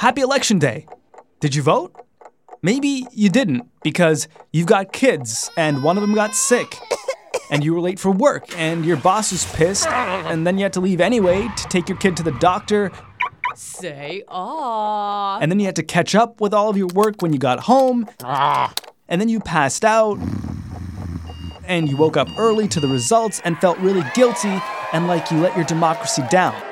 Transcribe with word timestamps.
Happy 0.00 0.22
Election 0.22 0.58
Day! 0.58 0.86
Did 1.40 1.54
you 1.54 1.60
vote? 1.60 1.94
Maybe 2.62 3.06
you 3.12 3.28
didn't 3.28 3.68
because 3.82 4.28
you've 4.50 4.66
got 4.66 4.94
kids 4.94 5.50
and 5.58 5.84
one 5.84 5.98
of 5.98 6.00
them 6.00 6.14
got 6.14 6.34
sick 6.34 6.74
and 7.50 7.62
you 7.62 7.74
were 7.74 7.82
late 7.82 7.98
for 7.98 8.10
work 8.10 8.46
and 8.58 8.86
your 8.86 8.96
boss 8.96 9.30
was 9.30 9.44
pissed 9.52 9.86
and 9.88 10.46
then 10.46 10.56
you 10.56 10.62
had 10.62 10.72
to 10.72 10.80
leave 10.80 11.02
anyway 11.02 11.46
to 11.54 11.68
take 11.68 11.86
your 11.86 11.98
kid 11.98 12.16
to 12.16 12.22
the 12.22 12.32
doctor 12.38 12.90
Say 13.54 14.22
ah. 14.28 15.38
and 15.38 15.52
then 15.52 15.60
you 15.60 15.66
had 15.66 15.76
to 15.76 15.82
catch 15.82 16.14
up 16.14 16.40
with 16.40 16.54
all 16.54 16.70
of 16.70 16.78
your 16.78 16.88
work 16.94 17.20
when 17.20 17.34
you 17.34 17.38
got 17.38 17.60
home 17.60 18.08
and 18.24 19.20
then 19.20 19.28
you 19.28 19.38
passed 19.38 19.84
out 19.84 20.18
and 21.64 21.90
you 21.90 21.98
woke 21.98 22.16
up 22.16 22.28
early 22.38 22.68
to 22.68 22.80
the 22.80 22.88
results 22.88 23.42
and 23.44 23.58
felt 23.58 23.76
really 23.80 24.02
guilty 24.14 24.62
and 24.94 25.06
like 25.06 25.30
you 25.30 25.40
let 25.40 25.54
your 25.56 25.66
democracy 25.66 26.22
down. 26.30 26.69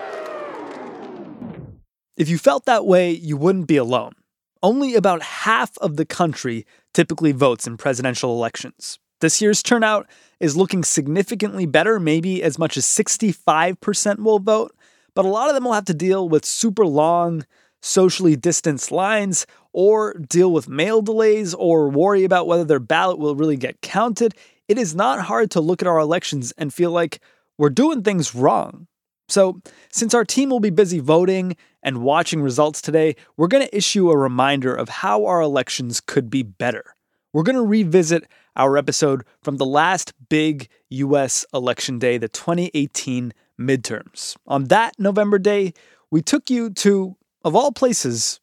If 2.18 2.28
you 2.28 2.36
felt 2.36 2.64
that 2.64 2.84
way, 2.84 3.12
you 3.12 3.36
wouldn't 3.36 3.68
be 3.68 3.76
alone. 3.76 4.14
Only 4.60 4.96
about 4.96 5.22
half 5.22 5.78
of 5.78 5.94
the 5.94 6.04
country 6.04 6.66
typically 6.92 7.30
votes 7.30 7.64
in 7.64 7.76
presidential 7.76 8.32
elections. 8.32 8.98
This 9.20 9.40
year's 9.40 9.62
turnout 9.62 10.10
is 10.40 10.56
looking 10.56 10.82
significantly 10.82 11.64
better, 11.64 12.00
maybe 12.00 12.42
as 12.42 12.58
much 12.58 12.76
as 12.76 12.84
65% 12.86 14.18
will 14.18 14.40
vote, 14.40 14.74
but 15.14 15.24
a 15.24 15.28
lot 15.28 15.48
of 15.48 15.54
them 15.54 15.62
will 15.62 15.74
have 15.74 15.84
to 15.84 15.94
deal 15.94 16.28
with 16.28 16.44
super 16.44 16.84
long, 16.84 17.46
socially 17.82 18.34
distanced 18.34 18.90
lines, 18.90 19.46
or 19.72 20.14
deal 20.14 20.52
with 20.52 20.68
mail 20.68 21.00
delays, 21.00 21.54
or 21.54 21.88
worry 21.88 22.24
about 22.24 22.48
whether 22.48 22.64
their 22.64 22.80
ballot 22.80 23.20
will 23.20 23.36
really 23.36 23.56
get 23.56 23.80
counted. 23.80 24.34
It 24.66 24.76
is 24.76 24.92
not 24.92 25.20
hard 25.20 25.52
to 25.52 25.60
look 25.60 25.82
at 25.82 25.88
our 25.88 26.00
elections 26.00 26.52
and 26.58 26.74
feel 26.74 26.90
like 26.90 27.20
we're 27.58 27.70
doing 27.70 28.02
things 28.02 28.34
wrong. 28.34 28.88
So, 29.28 29.60
since 29.92 30.14
our 30.14 30.24
team 30.24 30.48
will 30.48 30.58
be 30.58 30.70
busy 30.70 31.00
voting 31.00 31.56
and 31.88 32.02
watching 32.02 32.42
results 32.42 32.82
today, 32.82 33.16
we're 33.38 33.48
going 33.48 33.66
to 33.66 33.74
issue 33.74 34.10
a 34.10 34.16
reminder 34.16 34.74
of 34.74 34.90
how 34.90 35.24
our 35.24 35.40
elections 35.40 36.02
could 36.02 36.28
be 36.28 36.42
better. 36.42 36.94
We're 37.32 37.44
going 37.44 37.56
to 37.56 37.64
revisit 37.64 38.28
our 38.56 38.76
episode 38.76 39.24
from 39.40 39.56
the 39.56 39.64
last 39.64 40.12
big 40.28 40.68
US 40.90 41.46
election 41.54 41.98
day, 41.98 42.18
the 42.18 42.28
2018 42.28 43.32
midterms. 43.58 44.36
On 44.46 44.64
that 44.64 44.98
November 44.98 45.38
day, 45.38 45.72
we 46.10 46.20
took 46.20 46.50
you 46.50 46.68
to, 46.74 47.16
of 47.42 47.56
all 47.56 47.72
places, 47.72 48.38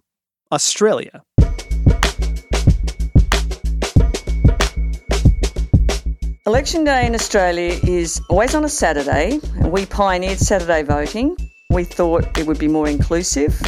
Australia. 0.51 1.21
Election 6.47 6.83
day 6.83 7.05
in 7.05 7.13
Australia 7.13 7.79
is 7.83 8.19
always 8.27 8.55
on 8.55 8.65
a 8.65 8.69
Saturday, 8.69 9.39
and 9.59 9.71
we 9.71 9.85
pioneered 9.85 10.39
Saturday 10.39 10.81
voting. 10.81 11.37
We 11.71 11.83
thought 11.83 12.37
it 12.37 12.45
would 12.45 12.59
be 12.59 12.67
more 12.67 12.87
inclusive. 12.87 13.59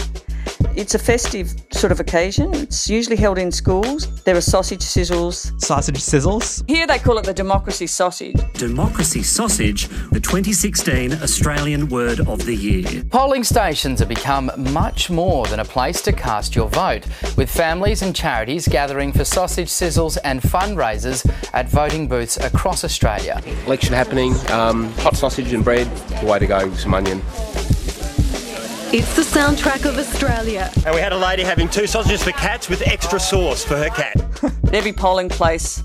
It's 0.75 0.93
a 0.93 0.99
festive 0.99 1.53
sort 1.71 1.91
of 1.91 1.99
occasion. 1.99 2.53
It's 2.53 2.87
usually 2.87 3.15
held 3.15 3.39
in 3.39 3.51
schools. 3.51 4.21
There 4.23 4.37
are 4.37 4.41
sausage 4.41 4.81
sizzles. 4.81 5.59
Sausage 5.59 5.97
sizzles? 5.97 6.63
Here 6.69 6.85
they 6.85 6.99
call 6.99 7.17
it 7.17 7.25
the 7.25 7.33
democracy 7.33 7.87
sausage. 7.87 8.35
Democracy 8.53 9.23
Sausage, 9.23 9.87
the 10.11 10.19
2016 10.19 11.13
Australian 11.13 11.89
Word 11.89 12.19
of 12.21 12.45
the 12.45 12.55
Year. 12.55 13.03
Polling 13.09 13.43
stations 13.43 13.99
have 13.99 14.09
become 14.09 14.51
much 14.71 15.09
more 15.09 15.47
than 15.47 15.59
a 15.59 15.65
place 15.65 16.01
to 16.03 16.13
cast 16.13 16.55
your 16.55 16.69
vote, 16.69 17.05
with 17.35 17.49
families 17.49 18.03
and 18.03 18.15
charities 18.15 18.67
gathering 18.67 19.11
for 19.11 19.25
sausage 19.25 19.69
sizzles 19.69 20.17
and 20.23 20.41
fundraisers 20.41 21.27
at 21.53 21.67
voting 21.67 22.07
booths 22.07 22.37
across 22.37 22.83
Australia. 22.83 23.41
election 23.65 23.93
happening. 23.93 24.33
Um, 24.51 24.91
hot 24.99 25.15
sausage 25.17 25.51
and 25.51 25.63
bread, 25.63 25.87
the 26.21 26.27
way 26.27 26.37
to 26.39 26.47
go 26.47 26.67
with 26.67 26.79
some 26.79 26.93
onion. 26.93 27.21
It's 28.93 29.17
the 29.17 29.21
soundtrack 29.21 29.83
of 29.83 29.97
Australia. 29.97 30.71
And 30.85 30.95
we 30.95 31.01
had 31.01 31.11
a 31.11 31.17
lady 31.17 31.43
having 31.43 31.67
two 31.67 31.87
sausages 31.87 32.23
for 32.23 32.31
cats 32.31 32.69
with 32.69 32.81
extra 32.87 33.19
sauce 33.19 33.61
for 33.61 33.75
her 33.75 33.89
cat. 33.89 34.15
At 34.41 34.73
every 34.73 34.93
polling 34.93 35.27
place, 35.27 35.83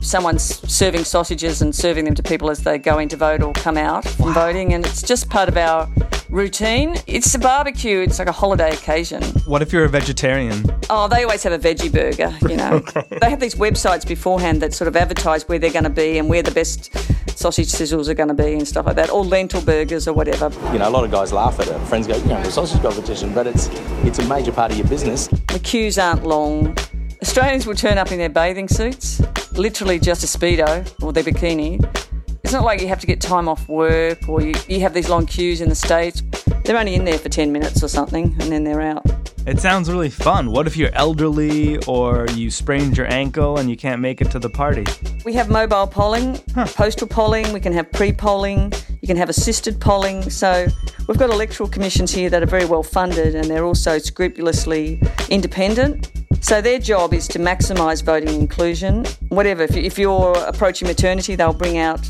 someone's 0.00 0.44
serving 0.72 1.02
sausages 1.02 1.60
and 1.60 1.74
serving 1.74 2.04
them 2.04 2.14
to 2.14 2.22
people 2.22 2.48
as 2.48 2.60
they 2.60 2.78
go 2.78 3.00
in 3.00 3.08
to 3.08 3.16
vote 3.16 3.42
or 3.42 3.52
come 3.52 3.76
out 3.76 4.06
from 4.06 4.32
voting, 4.32 4.74
and 4.74 4.86
it's 4.86 5.02
just 5.02 5.28
part 5.28 5.48
of 5.48 5.56
our 5.56 5.88
routine. 6.30 6.96
It's 7.08 7.34
a 7.34 7.38
barbecue, 7.40 7.98
it's 7.98 8.20
like 8.20 8.28
a 8.28 8.32
holiday 8.32 8.70
occasion. 8.70 9.24
What 9.44 9.60
if 9.60 9.72
you're 9.72 9.84
a 9.84 9.88
vegetarian? 9.88 10.64
Oh, 10.88 11.08
they 11.08 11.24
always 11.24 11.42
have 11.42 11.52
a 11.52 11.58
veggie 11.58 11.92
burger, 11.92 12.32
you 12.48 12.56
know. 12.56 12.78
They 13.20 13.28
have 13.28 13.40
these 13.40 13.56
websites 13.56 14.06
beforehand 14.06 14.62
that 14.62 14.72
sort 14.72 14.86
of 14.86 14.94
advertise 14.94 15.48
where 15.48 15.58
they're 15.58 15.72
going 15.72 15.82
to 15.82 15.90
be 15.90 16.18
and 16.18 16.28
where 16.28 16.44
the 16.44 16.52
best 16.52 16.94
sausage 17.36 17.68
sizzles 17.68 18.08
are 18.08 18.14
going 18.14 18.28
to 18.28 18.34
be 18.34 18.54
and 18.54 18.66
stuff 18.66 18.86
like 18.86 18.96
that, 18.96 19.10
or 19.10 19.24
lentil 19.24 19.60
burgers 19.60 20.08
or 20.08 20.14
whatever. 20.14 20.50
You 20.72 20.78
know, 20.78 20.88
a 20.88 20.90
lot 20.90 21.04
of 21.04 21.10
guys 21.10 21.32
laugh 21.32 21.60
at 21.60 21.68
it. 21.68 21.78
Friends 21.86 22.06
go, 22.06 22.16
you 22.16 22.24
know, 22.26 22.42
the 22.42 22.50
sausage 22.50 22.80
competition, 22.82 23.32
but 23.34 23.46
it's 23.46 23.68
it's 24.04 24.18
a 24.18 24.24
major 24.26 24.52
part 24.52 24.72
of 24.72 24.78
your 24.78 24.88
business. 24.88 25.28
The 25.28 25.60
queues 25.62 25.98
aren't 25.98 26.24
long. 26.24 26.76
Australians 27.22 27.66
will 27.66 27.74
turn 27.74 27.98
up 27.98 28.10
in 28.12 28.18
their 28.18 28.28
bathing 28.28 28.68
suits, 28.68 29.20
literally 29.52 29.98
just 29.98 30.24
a 30.24 30.38
Speedo 30.38 31.02
or 31.02 31.12
their 31.12 31.24
bikini. 31.24 31.82
It's 32.44 32.52
not 32.52 32.64
like 32.64 32.80
you 32.80 32.88
have 32.88 33.00
to 33.00 33.06
get 33.06 33.20
time 33.20 33.48
off 33.48 33.68
work 33.68 34.28
or 34.28 34.40
you, 34.40 34.54
you 34.68 34.80
have 34.80 34.94
these 34.94 35.08
long 35.08 35.26
queues 35.26 35.60
in 35.60 35.68
the 35.68 35.74
States. 35.74 36.22
They're 36.64 36.78
only 36.78 36.94
in 36.94 37.04
there 37.04 37.18
for 37.18 37.28
10 37.28 37.50
minutes 37.50 37.82
or 37.82 37.88
something 37.88 38.36
and 38.38 38.52
then 38.52 38.62
they're 38.64 38.80
out. 38.80 39.04
It 39.46 39.60
sounds 39.60 39.88
really 39.88 40.10
fun. 40.10 40.50
What 40.50 40.66
if 40.66 40.76
you're 40.76 40.90
elderly 40.92 41.78
or 41.86 42.26
you 42.34 42.50
sprained 42.50 42.96
your 42.96 43.06
ankle 43.06 43.58
and 43.58 43.70
you 43.70 43.76
can't 43.76 44.00
make 44.00 44.20
it 44.20 44.28
to 44.32 44.40
the 44.40 44.50
party? 44.50 44.84
We 45.24 45.34
have 45.34 45.48
mobile 45.48 45.86
polling, 45.86 46.36
postal 46.74 47.06
polling, 47.06 47.52
we 47.52 47.60
can 47.60 47.72
have 47.72 47.92
pre 47.92 48.12
polling, 48.12 48.72
you 49.00 49.06
can 49.06 49.16
have 49.16 49.28
assisted 49.28 49.80
polling. 49.80 50.30
So 50.30 50.66
we've 51.06 51.16
got 51.16 51.30
electoral 51.30 51.68
commissions 51.68 52.10
here 52.10 52.28
that 52.28 52.42
are 52.42 52.46
very 52.46 52.64
well 52.64 52.82
funded 52.82 53.36
and 53.36 53.48
they're 53.48 53.64
also 53.64 53.98
scrupulously 53.98 55.00
independent. 55.30 56.10
So 56.40 56.60
their 56.60 56.80
job 56.80 57.14
is 57.14 57.28
to 57.28 57.38
maximise 57.38 58.02
voting 58.02 58.34
inclusion. 58.34 59.04
Whatever, 59.28 59.62
if, 59.62 59.76
you, 59.76 59.82
if 59.82 59.96
you're 59.96 60.36
approaching 60.38 60.88
maternity, 60.88 61.36
they'll 61.36 61.52
bring 61.52 61.78
out 61.78 62.00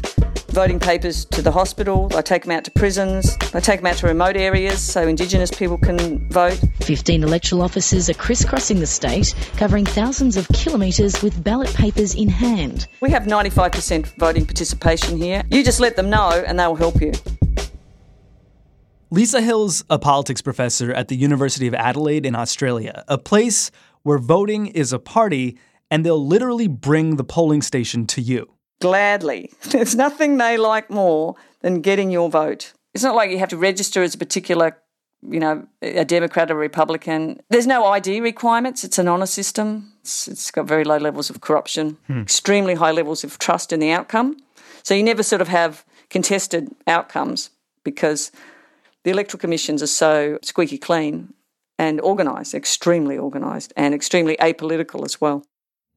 voting 0.56 0.80
papers 0.80 1.26
to 1.26 1.42
the 1.42 1.52
hospital, 1.52 2.08
they'll 2.08 2.22
take 2.22 2.44
them 2.44 2.50
out 2.50 2.64
to 2.64 2.70
prisons, 2.70 3.36
they'll 3.52 3.60
take 3.60 3.80
them 3.80 3.86
out 3.88 3.96
to 3.98 4.06
remote 4.06 4.38
areas 4.38 4.80
so 4.80 5.06
Indigenous 5.06 5.50
people 5.50 5.76
can 5.76 6.26
vote. 6.30 6.58
15 6.80 7.22
electoral 7.22 7.60
officers 7.60 8.08
are 8.08 8.14
crisscrossing 8.14 8.80
the 8.80 8.86
state, 8.86 9.34
covering 9.58 9.84
thousands 9.84 10.34
of 10.38 10.48
kilometres 10.54 11.22
with 11.22 11.44
ballot 11.44 11.68
papers 11.74 12.14
in 12.14 12.30
hand. 12.30 12.88
We 13.02 13.10
have 13.10 13.24
95% 13.24 14.06
voting 14.16 14.46
participation 14.46 15.18
here. 15.18 15.42
You 15.50 15.62
just 15.62 15.78
let 15.78 15.94
them 15.94 16.08
know 16.08 16.30
and 16.46 16.58
they'll 16.58 16.74
help 16.74 17.02
you. 17.02 17.12
Lisa 19.10 19.42
Hill's 19.42 19.84
a 19.90 19.98
politics 19.98 20.40
professor 20.40 20.90
at 20.90 21.08
the 21.08 21.16
University 21.16 21.66
of 21.66 21.74
Adelaide 21.74 22.24
in 22.24 22.34
Australia, 22.34 23.04
a 23.08 23.18
place 23.18 23.70
where 24.04 24.16
voting 24.16 24.68
is 24.68 24.94
a 24.94 24.98
party 24.98 25.58
and 25.90 26.02
they'll 26.02 26.26
literally 26.26 26.66
bring 26.66 27.16
the 27.16 27.24
polling 27.24 27.60
station 27.60 28.06
to 28.06 28.22
you. 28.22 28.55
Gladly. 28.80 29.52
There's 29.70 29.94
nothing 29.94 30.36
they 30.36 30.56
like 30.56 30.90
more 30.90 31.36
than 31.62 31.80
getting 31.80 32.10
your 32.10 32.28
vote. 32.30 32.72
It's 32.94 33.04
not 33.04 33.14
like 33.14 33.30
you 33.30 33.38
have 33.38 33.48
to 33.50 33.56
register 33.56 34.02
as 34.02 34.14
a 34.14 34.18
particular, 34.18 34.76
you 35.28 35.40
know, 35.40 35.66
a 35.82 36.04
Democrat 36.04 36.50
or 36.50 36.56
Republican. 36.56 37.40
There's 37.50 37.66
no 37.66 37.84
ID 37.86 38.20
requirements. 38.20 38.84
It's 38.84 38.98
an 38.98 39.08
honour 39.08 39.26
system. 39.26 39.92
It's, 40.00 40.28
it's 40.28 40.50
got 40.50 40.66
very 40.66 40.84
low 40.84 40.98
levels 40.98 41.30
of 41.30 41.40
corruption, 41.40 41.96
Hmm. 42.06 42.20
extremely 42.22 42.74
high 42.74 42.92
levels 42.92 43.24
of 43.24 43.38
trust 43.38 43.72
in 43.72 43.80
the 43.80 43.90
outcome. 43.90 44.36
So 44.82 44.94
you 44.94 45.02
never 45.02 45.22
sort 45.22 45.42
of 45.42 45.48
have 45.48 45.84
contested 46.10 46.68
outcomes 46.86 47.50
because 47.84 48.30
the 49.04 49.10
electoral 49.10 49.40
commissions 49.40 49.82
are 49.82 49.86
so 49.88 50.38
squeaky 50.42 50.78
clean 50.78 51.34
and 51.78 52.00
organised, 52.00 52.54
extremely 52.54 53.18
organised, 53.18 53.72
and 53.76 53.94
extremely 53.94 54.36
apolitical 54.36 55.04
as 55.04 55.20
well. 55.20 55.44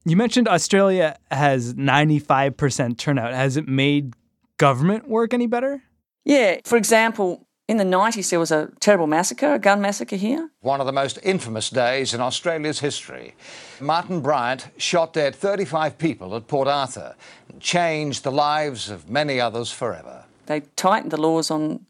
You 0.09 0.17
mentioned 0.17 0.47
Australia 0.47 1.17
has 1.29 1.75
95% 1.75 2.97
turnout. 2.97 3.31
Has 3.31 3.57
it 3.57 3.67
made 3.67 4.15
government 4.57 5.07
work 5.07 5.35
any 5.35 5.45
better? 5.45 5.83
Yeah, 6.25 6.57
for 6.65 6.77
example, 6.77 7.45
in 7.67 7.77
the 7.77 7.83
90s, 7.83 8.31
there 8.31 8.39
was 8.39 8.51
a 8.51 8.71
terrible 8.79 9.05
massacre, 9.05 9.53
a 9.53 9.59
gun 9.59 9.81
massacre 9.81 10.15
here. 10.15 10.49
One 10.61 10.79
of 10.79 10.87
the 10.87 10.91
most 10.91 11.19
infamous 11.21 11.69
days 11.69 12.15
in 12.15 12.21
Australia's 12.21 12.79
history. 12.79 13.35
Martin 13.79 14.21
Bryant 14.21 14.69
shot 14.77 15.13
dead 15.13 15.35
35 15.35 15.99
people 15.99 16.35
at 16.35 16.47
Port 16.47 16.67
Arthur 16.67 17.15
and 17.47 17.61
changed 17.61 18.23
the 18.23 18.31
lives 18.31 18.89
of 18.89 19.11
many 19.11 19.39
others 19.39 19.71
forever. 19.71 20.25
They 20.47 20.61
tightened 20.75 21.11
the 21.11 21.21
laws 21.21 21.51
on 21.51 21.85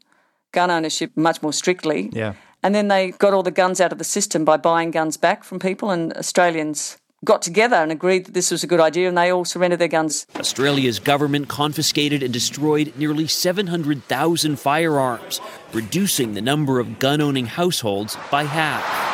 gun 0.52 0.70
ownership 0.70 1.12
much 1.16 1.40
more 1.40 1.54
strictly. 1.54 2.10
Yeah. 2.12 2.34
And 2.62 2.74
then 2.74 2.88
they 2.88 3.12
got 3.12 3.32
all 3.32 3.42
the 3.42 3.50
guns 3.50 3.80
out 3.80 3.92
of 3.92 3.96
the 3.96 4.04
system 4.04 4.44
by 4.44 4.58
buying 4.58 4.90
guns 4.90 5.16
back 5.16 5.42
from 5.42 5.58
people, 5.58 5.90
and 5.90 6.12
Australians 6.12 6.98
got 7.24 7.42
together 7.42 7.76
and 7.76 7.92
agreed 7.92 8.26
that 8.26 8.34
this 8.34 8.50
was 8.50 8.64
a 8.64 8.66
good 8.66 8.80
idea, 8.80 9.08
and 9.08 9.16
they 9.16 9.30
all 9.30 9.44
surrendered 9.44 9.78
their 9.78 9.88
guns. 9.88 10.26
Australia's 10.36 10.98
government 10.98 11.48
confiscated 11.48 12.22
and 12.22 12.32
destroyed 12.32 12.92
nearly 12.96 13.26
700,000 13.26 14.58
firearms, 14.58 15.40
reducing 15.72 16.34
the 16.34 16.40
number 16.42 16.80
of 16.80 16.98
gun 16.98 17.20
owning 17.20 17.46
households 17.46 18.16
by 18.30 18.44
half. 18.44 19.08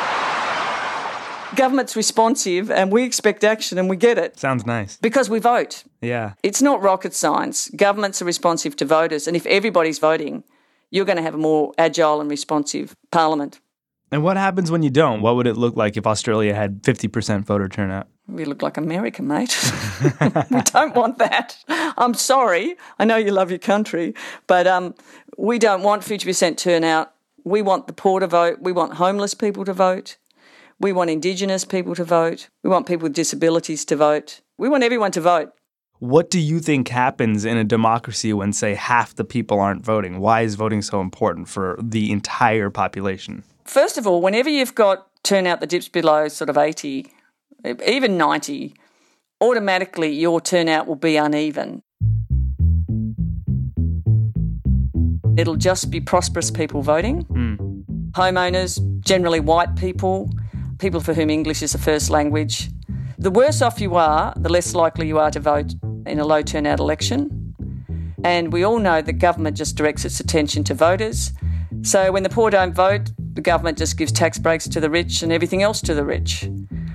Government's 1.55 1.95
responsive, 1.95 2.69
and 2.69 2.91
we 2.91 3.03
expect 3.03 3.43
action, 3.43 3.77
and 3.77 3.89
we 3.89 3.95
get 3.97 4.17
it 4.17 4.37
Sounds 4.39 4.65
nice. 4.65 4.97
because 4.97 5.29
we 5.29 5.39
vote. 5.39 5.83
Yeah. 6.01 6.33
It's 6.43 6.61
not 6.61 6.81
rocket 6.81 7.13
science. 7.13 7.69
Governments 7.75 8.21
are 8.21 8.25
responsive 8.25 8.75
to 8.77 8.85
voters, 8.85 9.27
and 9.27 9.35
if 9.35 9.45
everybody's 9.45 9.99
voting, 9.99 10.43
you're 10.91 11.05
going 11.05 11.17
to 11.17 11.23
have 11.23 11.35
a 11.35 11.37
more 11.39 11.73
agile 11.77 12.21
and 12.21 12.29
responsive 12.29 12.95
parliament. 13.11 13.59
And 14.11 14.23
what 14.23 14.37
happens 14.37 14.71
when 14.71 14.83
you 14.83 14.89
don't? 14.89 15.21
What 15.21 15.35
would 15.35 15.47
it 15.47 15.57
look 15.57 15.75
like 15.75 15.97
if 15.97 16.07
Australia 16.07 16.53
had 16.53 16.81
50% 16.83 17.43
voter 17.43 17.67
turnout? 17.67 18.07
We 18.27 18.45
look 18.45 18.61
like 18.61 18.77
America, 18.77 19.21
mate. 19.21 19.57
we 20.21 20.61
don't 20.61 20.95
want 20.95 21.17
that. 21.17 21.57
I'm 21.67 22.13
sorry. 22.13 22.75
I 22.99 23.05
know 23.05 23.17
you 23.17 23.31
love 23.31 23.49
your 23.49 23.59
country, 23.59 24.13
but 24.47 24.65
um, 24.65 24.95
we 25.37 25.59
don't 25.59 25.83
want 25.83 26.03
50% 26.03 26.57
turnout. 26.57 27.13
We 27.43 27.61
want 27.61 27.87
the 27.87 27.93
poor 27.93 28.19
to 28.19 28.27
vote. 28.27 28.59
We 28.61 28.71
want 28.71 28.95
homeless 28.95 29.33
people 29.33 29.65
to 29.65 29.73
vote. 29.73 30.17
We 30.79 30.93
want 30.93 31.09
Indigenous 31.09 31.65
people 31.65 31.95
to 31.95 32.03
vote. 32.03 32.49
We 32.63 32.69
want 32.69 32.87
people 32.87 33.03
with 33.03 33.13
disabilities 33.13 33.83
to 33.85 33.95
vote. 33.95 34.41
We 34.57 34.69
want 34.69 34.83
everyone 34.83 35.11
to 35.13 35.21
vote. 35.21 35.51
What 35.99 36.29
do 36.29 36.39
you 36.39 36.59
think 36.59 36.89
happens 36.89 37.43
in 37.43 37.57
a 37.57 37.63
democracy 37.63 38.31
when, 38.31 38.53
say, 38.53 38.75
half 38.75 39.15
the 39.15 39.23
people 39.23 39.59
aren't 39.59 39.83
voting? 39.83 40.19
Why 40.19 40.41
is 40.41 40.53
voting 40.53 40.83
so 40.83 41.01
important 41.01 41.49
for 41.49 41.79
the 41.81 42.11
entire 42.11 42.69
population? 42.69 43.43
First 43.67 43.97
of 43.97 44.07
all, 44.07 44.21
whenever 44.21 44.49
you've 44.49 44.75
got 44.75 45.07
turnout 45.23 45.59
that 45.59 45.67
dips 45.67 45.89
below 45.89 46.29
sort 46.29 46.49
of 46.49 46.57
80, 46.57 47.11
even 47.85 48.17
90, 48.17 48.73
automatically 49.41 50.09
your 50.09 50.39
turnout 50.39 50.87
will 50.87 50.95
be 50.95 51.17
uneven. 51.17 51.83
It'll 55.37 55.57
just 55.57 55.91
be 55.91 55.99
prosperous 55.99 56.49
people 56.49 56.81
voting, 56.81 57.21
hmm. 57.23 57.55
homeowners, 58.11 58.79
generally 59.01 59.41
white 59.41 59.75
people, 59.75 60.31
people 60.79 61.01
for 61.01 61.13
whom 61.13 61.29
English 61.29 61.61
is 61.61 61.73
the 61.73 61.77
first 61.77 62.09
language. 62.09 62.69
The 63.17 63.29
worse 63.29 63.61
off 63.61 63.81
you 63.81 63.95
are, 63.95 64.33
the 64.37 64.49
less 64.49 64.75
likely 64.75 65.07
you 65.07 65.19
are 65.19 65.31
to 65.31 65.41
vote 65.41 65.73
in 66.05 66.19
a 66.19 66.25
low 66.25 66.41
turnout 66.41 66.79
election. 66.79 67.53
And 68.23 68.53
we 68.53 68.63
all 68.63 68.79
know 68.79 69.01
that 69.01 69.13
government 69.13 69.57
just 69.57 69.75
directs 69.75 70.05
its 70.05 70.21
attention 70.21 70.63
to 70.65 70.73
voters. 70.73 71.33
So 71.81 72.13
when 72.13 72.23
the 72.23 72.29
poor 72.29 72.49
don't 72.49 72.73
vote, 72.73 73.11
the 73.37 73.41
government 73.41 73.77
just 73.77 73.97
gives 73.97 74.11
tax 74.11 74.39
breaks 74.39 74.67
to 74.67 74.79
the 74.79 74.89
rich 74.89 75.21
and 75.21 75.31
everything 75.31 75.61
else 75.61 75.79
to 75.79 75.93
the 75.93 76.03
rich. 76.03 76.49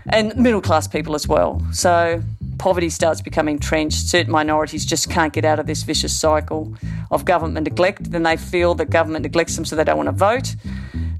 And 0.08 0.34
middle 0.36 0.60
class 0.60 0.88
people 0.88 1.14
as 1.14 1.28
well. 1.28 1.62
So 1.70 2.20
poverty 2.58 2.90
starts 2.90 3.20
becoming 3.20 3.54
entrenched. 3.54 4.08
Certain 4.08 4.32
minorities 4.32 4.84
just 4.84 5.08
can't 5.08 5.32
get 5.32 5.44
out 5.44 5.60
of 5.60 5.68
this 5.68 5.84
vicious 5.84 6.12
cycle 6.18 6.74
of 7.12 7.24
government 7.24 7.62
neglect. 7.62 8.10
Then 8.10 8.24
they 8.24 8.36
feel 8.36 8.74
that 8.74 8.90
government 8.90 9.22
neglects 9.22 9.54
them, 9.54 9.64
so 9.64 9.76
they 9.76 9.84
don't 9.84 9.96
want 9.96 10.08
to 10.08 10.12
vote. 10.12 10.56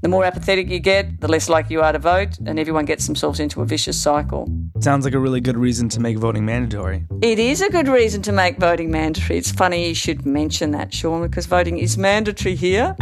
The 0.01 0.09
more 0.09 0.25
apathetic 0.25 0.67
you 0.67 0.79
get, 0.79 1.21
the 1.21 1.29
less 1.29 1.47
likely 1.47 1.75
you 1.75 1.81
are 1.81 1.93
to 1.93 1.99
vote, 1.99 2.37
and 2.45 2.59
everyone 2.59 2.83
gets 2.83 3.07
themselves 3.07 3.39
into 3.39 3.61
a 3.61 3.65
vicious 3.65 3.97
cycle. 3.97 4.49
Sounds 4.81 5.05
like 5.05 5.13
a 5.13 5.19
really 5.19 5.39
good 5.39 5.55
reason 5.55 5.87
to 5.87 6.01
make 6.01 6.17
voting 6.17 6.43
mandatory. 6.45 7.05
It 7.21 7.39
is 7.39 7.61
a 7.61 7.69
good 7.69 7.87
reason 7.87 8.21
to 8.23 8.33
make 8.33 8.57
voting 8.57 8.91
mandatory. 8.91 9.39
It's 9.39 9.53
funny 9.53 9.87
you 9.87 9.95
should 9.95 10.25
mention 10.25 10.71
that, 10.71 10.93
Sean, 10.93 11.21
because 11.21 11.45
voting 11.45 11.77
is 11.77 11.97
mandatory 11.97 12.55
here. 12.55 12.97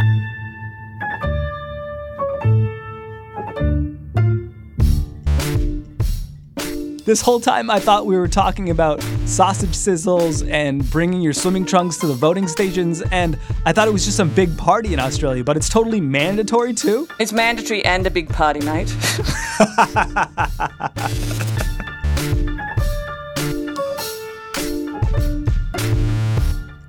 This 7.04 7.20
whole 7.20 7.40
time, 7.40 7.68
I 7.68 7.80
thought 7.80 8.06
we 8.06 8.16
were 8.16 8.28
talking 8.28 8.70
about 8.70 9.02
sausage 9.26 9.70
sizzles 9.70 10.48
and 10.48 10.88
bringing 10.88 11.20
your 11.20 11.32
swimming 11.32 11.66
trunks 11.66 11.96
to 11.96 12.06
the 12.06 12.14
voting 12.14 12.46
stations, 12.46 13.02
and 13.10 13.36
I 13.66 13.72
thought 13.72 13.88
it 13.88 13.90
was 13.92 14.04
just 14.04 14.16
some 14.16 14.28
big 14.28 14.56
party 14.56 14.94
in 14.94 15.00
Australia, 15.00 15.42
but 15.42 15.56
it's 15.56 15.68
totally 15.68 16.00
mandatory 16.00 16.72
too? 16.72 17.08
It's 17.18 17.32
mandatory 17.32 17.84
and 17.84 18.06
a 18.06 18.10
big 18.10 18.28
party, 18.28 18.60
mate. 18.60 18.86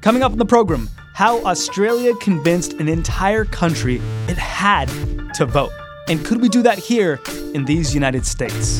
Coming 0.01 0.21
up 0.21 0.31
in 0.31 0.38
the 0.38 0.45
program, 0.45 0.92
how 1.13 1.44
Australia 1.44 2.13
convinced 2.18 2.74
an 2.74 2.88
entire 2.88 3.45
country 3.45 3.95
it 4.27 4.38
had 4.38 4.89
to 5.33 5.48
vote. 5.48 5.71
And 6.07 6.24
could 6.24 6.39
we 6.39 6.50
do 6.50 6.62
that 6.62 6.77
here 6.77 7.19
in 7.56 7.65
these 7.65 7.95
United 7.95 8.27
States? 8.27 8.80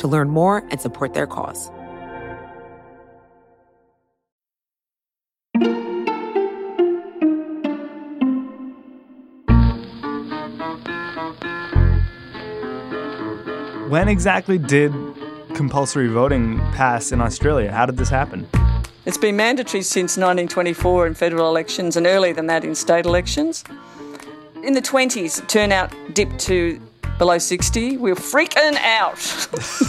to 0.00 0.08
learn 0.08 0.28
more 0.28 0.64
and 0.70 0.80
support 0.80 1.14
their 1.14 1.26
cause. 1.26 1.70
When 13.90 14.08
exactly 14.08 14.56
did 14.56 14.92
compulsory 15.54 16.06
voting 16.06 16.58
pass 16.72 17.12
in 17.12 17.20
Australia? 17.20 17.72
How 17.72 17.86
did 17.86 17.96
this 17.96 18.08
happen? 18.08 18.46
It's 19.04 19.18
been 19.18 19.36
mandatory 19.36 19.82
since 19.82 20.16
1924 20.16 21.08
in 21.08 21.14
federal 21.14 21.48
elections 21.48 21.96
and 21.96 22.06
earlier 22.06 22.32
than 22.32 22.46
that 22.46 22.64
in 22.64 22.74
state 22.74 23.04
elections. 23.04 23.64
In 24.62 24.74
the 24.74 24.80
20s, 24.80 25.46
turnout 25.48 25.92
dipped 26.14 26.38
to 26.40 26.80
below 27.20 27.36
60. 27.36 27.98
We 27.98 28.10
were 28.10 28.16
freaking 28.16 28.76
out. 28.76 29.18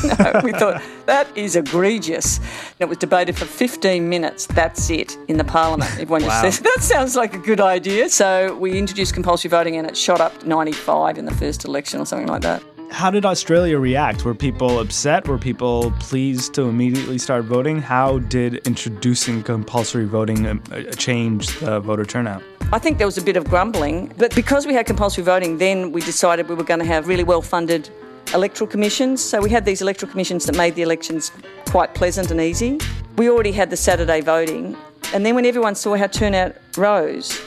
no, 0.19 0.41
we 0.43 0.51
thought, 0.51 0.83
that 1.05 1.27
is 1.35 1.55
egregious. 1.55 2.39
And 2.39 2.81
it 2.81 2.89
was 2.89 2.97
debated 2.97 3.37
for 3.37 3.45
15 3.45 4.07
minutes. 4.09 4.47
That's 4.47 4.89
it 4.89 5.17
in 5.29 5.37
the 5.37 5.45
parliament. 5.45 5.89
Everyone 5.93 6.23
Wow. 6.23 6.41
just 6.41 6.57
says, 6.57 6.59
that 6.75 6.83
sounds 6.83 7.15
like 7.15 7.33
a 7.33 7.37
good 7.37 7.61
idea. 7.61 8.09
So 8.09 8.53
we 8.57 8.77
introduced 8.77 9.13
compulsory 9.13 9.49
voting 9.49 9.77
and 9.77 9.87
it 9.87 9.95
shot 9.95 10.19
up 10.19 10.45
95 10.45 11.17
in 11.17 11.23
the 11.23 11.33
first 11.33 11.63
election 11.63 12.01
or 12.01 12.05
something 12.05 12.27
like 12.27 12.41
that. 12.41 12.61
How 12.91 13.09
did 13.09 13.25
Australia 13.25 13.79
react? 13.79 14.25
Were 14.25 14.35
people 14.35 14.79
upset? 14.81 15.25
Were 15.25 15.37
people 15.37 15.91
pleased 16.01 16.53
to 16.55 16.63
immediately 16.63 17.17
start 17.17 17.45
voting? 17.45 17.81
How 17.81 18.19
did 18.19 18.55
introducing 18.67 19.41
compulsory 19.41 20.03
voting 20.05 20.45
um, 20.45 20.61
uh, 20.69 20.81
change 20.97 21.47
the 21.59 21.79
voter 21.79 22.03
turnout? 22.03 22.43
I 22.73 22.79
think 22.79 22.99
there 22.99 23.07
was 23.07 23.17
a 23.17 23.21
bit 23.21 23.35
of 23.35 23.43
grumbling, 23.49 24.13
but 24.17 24.33
because 24.33 24.65
we 24.65 24.73
had 24.73 24.85
compulsory 24.85 25.25
voting, 25.25 25.57
then 25.57 25.91
we 25.91 25.99
decided 25.99 26.47
we 26.47 26.55
were 26.55 26.63
going 26.63 26.79
to 26.79 26.85
have 26.85 27.05
really 27.05 27.25
well 27.25 27.41
funded 27.41 27.89
electoral 28.33 28.65
commissions. 28.65 29.21
So 29.21 29.41
we 29.41 29.49
had 29.49 29.65
these 29.65 29.81
electoral 29.81 30.09
commissions 30.09 30.45
that 30.45 30.55
made 30.55 30.75
the 30.75 30.81
elections 30.81 31.33
quite 31.67 31.93
pleasant 31.95 32.31
and 32.31 32.39
easy. 32.39 32.79
We 33.17 33.29
already 33.29 33.51
had 33.51 33.71
the 33.71 33.75
Saturday 33.75 34.21
voting, 34.21 34.77
and 35.13 35.25
then 35.25 35.35
when 35.35 35.45
everyone 35.45 35.75
saw 35.75 35.97
how 35.97 36.07
turnout 36.07 36.55
rose, 36.77 37.41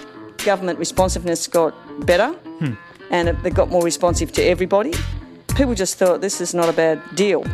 government 0.44 0.78
responsiveness 0.78 1.46
got 1.46 1.74
better 2.04 2.28
Hmm. 2.58 2.74
and 3.10 3.30
it, 3.30 3.42
they 3.42 3.48
got 3.48 3.70
more 3.70 3.82
responsive 3.82 4.30
to 4.32 4.42
everybody. 4.42 4.92
People 5.56 5.74
just 5.74 5.96
thought 5.96 6.20
this 6.20 6.42
is 6.42 6.52
not 6.52 6.68
a 6.68 6.72
bad 6.74 7.00
deal. 7.14 7.44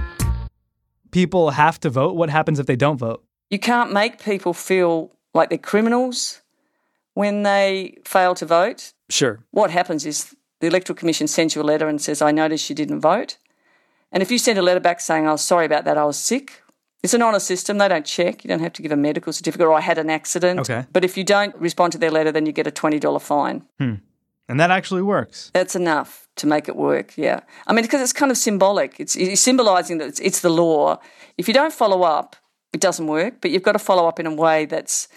People 1.12 1.50
have 1.50 1.78
to 1.80 1.90
vote. 1.90 2.16
What 2.16 2.30
happens 2.30 2.58
if 2.58 2.66
they 2.66 2.74
don't 2.74 2.96
vote? 2.96 3.22
You 3.48 3.60
can't 3.60 3.92
make 3.92 4.20
people 4.20 4.54
feel 4.54 5.12
like 5.34 5.50
they're 5.50 5.58
criminals 5.58 6.40
when 7.14 7.42
they 7.42 7.98
fail 8.04 8.34
to 8.36 8.46
vote. 8.46 8.92
Sure. 9.08 9.40
What 9.50 9.70
happens 9.70 10.06
is 10.06 10.34
the 10.60 10.66
Electoral 10.66 10.96
Commission 10.96 11.26
sends 11.26 11.54
you 11.54 11.62
a 11.62 11.64
letter 11.64 11.88
and 11.88 12.00
says, 12.00 12.22
I 12.22 12.32
noticed 12.32 12.68
you 12.68 12.76
didn't 12.76 13.00
vote. 13.00 13.36
And 14.12 14.22
if 14.22 14.30
you 14.30 14.38
send 14.38 14.58
a 14.58 14.62
letter 14.62 14.80
back 14.80 15.00
saying, 15.00 15.26
"I 15.26 15.32
Oh, 15.32 15.36
sorry 15.36 15.66
about 15.66 15.84
that, 15.84 15.96
I 15.96 16.04
was 16.04 16.18
sick, 16.18 16.62
it's 17.02 17.14
an 17.14 17.22
honour 17.22 17.40
system. 17.40 17.78
They 17.78 17.88
don't 17.88 18.04
check. 18.04 18.44
You 18.44 18.48
don't 18.48 18.60
have 18.60 18.74
to 18.74 18.82
give 18.82 18.92
a 18.92 18.96
medical 18.96 19.32
certificate 19.32 19.66
or 19.66 19.72
I 19.72 19.80
had 19.80 19.98
an 19.98 20.10
accident. 20.10 20.60
Okay. 20.60 20.84
But 20.92 21.04
if 21.04 21.16
you 21.16 21.24
don't 21.24 21.54
respond 21.56 21.92
to 21.92 21.98
their 21.98 22.10
letter, 22.10 22.30
then 22.30 22.46
you 22.46 22.52
get 22.52 22.66
a 22.66 22.70
$20 22.70 23.22
fine. 23.22 23.64
Hmm. 23.78 23.94
And 24.48 24.58
that 24.58 24.70
actually 24.70 25.02
works. 25.02 25.50
That's 25.54 25.76
enough 25.76 26.28
to 26.36 26.46
make 26.46 26.68
it 26.68 26.76
work, 26.76 27.16
yeah. 27.16 27.40
I 27.66 27.72
mean, 27.72 27.84
because 27.84 28.02
it's 28.02 28.12
kind 28.12 28.32
of 28.32 28.36
symbolic. 28.36 28.98
It's, 28.98 29.14
it's 29.16 29.40
symbolising 29.40 29.98
that 29.98 30.08
it's, 30.08 30.20
it's 30.20 30.40
the 30.40 30.50
law. 30.50 30.98
If 31.38 31.46
you 31.46 31.54
don't 31.54 31.72
follow 31.72 32.02
up, 32.02 32.36
it 32.72 32.80
doesn't 32.80 33.06
work, 33.06 33.34
but 33.40 33.50
you've 33.52 33.62
got 33.62 33.72
to 33.72 33.78
follow 33.78 34.08
up 34.08 34.18
in 34.18 34.26
a 34.26 34.34
way 34.34 34.66
that's 34.66 35.08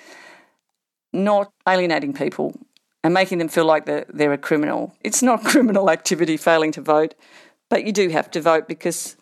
not 1.14 1.52
alienating 1.68 2.14
people 2.14 2.60
and 3.04 3.14
making 3.14 3.38
them 3.38 3.48
feel 3.50 3.66
like 3.66 3.86
they're, 3.86 4.06
they're 4.10 4.34
a 4.34 4.38
criminal. 4.38 4.96
It's 5.02 5.22
not 5.22 5.44
criminal 5.52 5.90
activity 5.90 6.38
failing 6.38 6.72
to 6.74 6.82
vote, 6.82 7.16
but 7.70 7.86
you 7.86 7.92
do 7.92 8.10
have 8.10 8.32
to 8.32 8.42
vote 8.42 8.68
because 8.68 9.16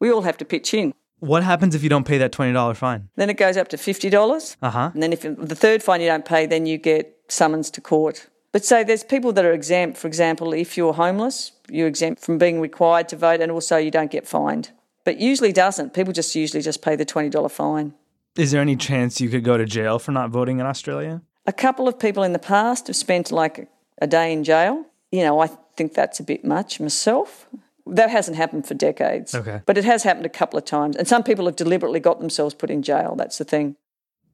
we 0.00 0.10
all 0.10 0.22
have 0.22 0.36
to 0.38 0.44
pitch 0.44 0.74
in. 0.74 0.92
What 1.20 1.42
happens 1.42 1.74
if 1.74 1.82
you 1.82 1.88
don't 1.88 2.06
pay 2.06 2.18
that 2.18 2.32
$20 2.32 2.76
fine? 2.76 3.08
Then 3.16 3.30
it 3.30 3.38
goes 3.38 3.56
up 3.56 3.68
to 3.68 3.76
$50. 3.76 4.56
Uh 4.60 4.70
huh. 4.70 4.90
And 4.92 5.02
then 5.02 5.12
if 5.12 5.22
the 5.22 5.54
third 5.54 5.82
fine 5.82 6.00
you 6.00 6.08
don't 6.08 6.24
pay, 6.24 6.46
then 6.46 6.66
you 6.66 6.76
get 6.76 7.18
summons 7.28 7.70
to 7.70 7.80
court. 7.80 8.28
But 8.52 8.64
say 8.64 8.84
there's 8.84 9.04
people 9.04 9.32
that 9.32 9.44
are 9.44 9.52
exempt. 9.52 9.98
For 9.98 10.08
example, 10.08 10.52
if 10.52 10.76
you're 10.76 10.94
homeless, 10.94 11.52
you're 11.70 11.88
exempt 11.88 12.22
from 12.22 12.38
being 12.38 12.60
required 12.60 13.08
to 13.10 13.16
vote, 13.16 13.40
and 13.40 13.50
also 13.52 13.76
you 13.76 13.90
don't 13.90 14.10
get 14.10 14.26
fined. 14.26 14.70
But 15.04 15.18
usually 15.18 15.52
doesn't. 15.52 15.92
People 15.94 16.12
just 16.12 16.34
usually 16.34 16.62
just 16.62 16.80
pay 16.80 16.96
the 16.96 17.04
twenty 17.04 17.28
dollar 17.28 17.48
fine. 17.48 17.94
Is 18.36 18.52
there 18.52 18.60
any 18.62 18.76
chance 18.76 19.20
you 19.20 19.28
could 19.28 19.44
go 19.44 19.56
to 19.56 19.64
jail 19.64 19.98
for 19.98 20.12
not 20.12 20.30
voting 20.30 20.58
in 20.58 20.66
Australia? 20.66 21.22
A 21.46 21.52
couple 21.52 21.88
of 21.88 21.98
people 21.98 22.22
in 22.22 22.32
the 22.32 22.38
past 22.38 22.88
have 22.88 22.96
spent 22.96 23.30
like 23.30 23.58
a, 23.58 23.66
a 24.02 24.06
day 24.06 24.32
in 24.32 24.44
jail. 24.44 24.84
You 25.12 25.22
know, 25.22 25.40
I 25.40 25.48
think 25.76 25.94
that's 25.94 26.18
a 26.20 26.24
bit 26.24 26.44
much 26.44 26.80
myself. 26.80 27.48
That 27.86 28.10
hasn't 28.10 28.36
happened 28.36 28.66
for 28.66 28.74
decades. 28.74 29.34
Okay. 29.34 29.62
But 29.64 29.78
it 29.78 29.84
has 29.84 30.02
happened 30.02 30.26
a 30.26 30.30
couple 30.30 30.58
of 30.58 30.64
times. 30.64 30.96
And 30.96 31.06
some 31.06 31.22
people 31.22 31.46
have 31.46 31.54
deliberately 31.56 32.00
got 32.00 32.18
themselves 32.18 32.54
put 32.54 32.70
in 32.70 32.82
jail. 32.82 33.14
That's 33.16 33.38
the 33.38 33.44
thing. 33.44 33.76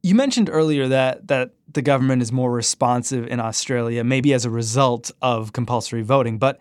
You 0.02 0.14
mentioned 0.14 0.50
earlier 0.50 0.88
that 0.88 1.28
that 1.28 1.50
the 1.72 1.82
government 1.82 2.22
is 2.22 2.32
more 2.32 2.50
responsive 2.50 3.26
in 3.28 3.38
Australia, 3.38 4.02
maybe 4.02 4.32
as 4.32 4.44
a 4.44 4.50
result 4.50 5.12
of 5.22 5.52
compulsory 5.52 6.02
voting, 6.02 6.38
but 6.38 6.58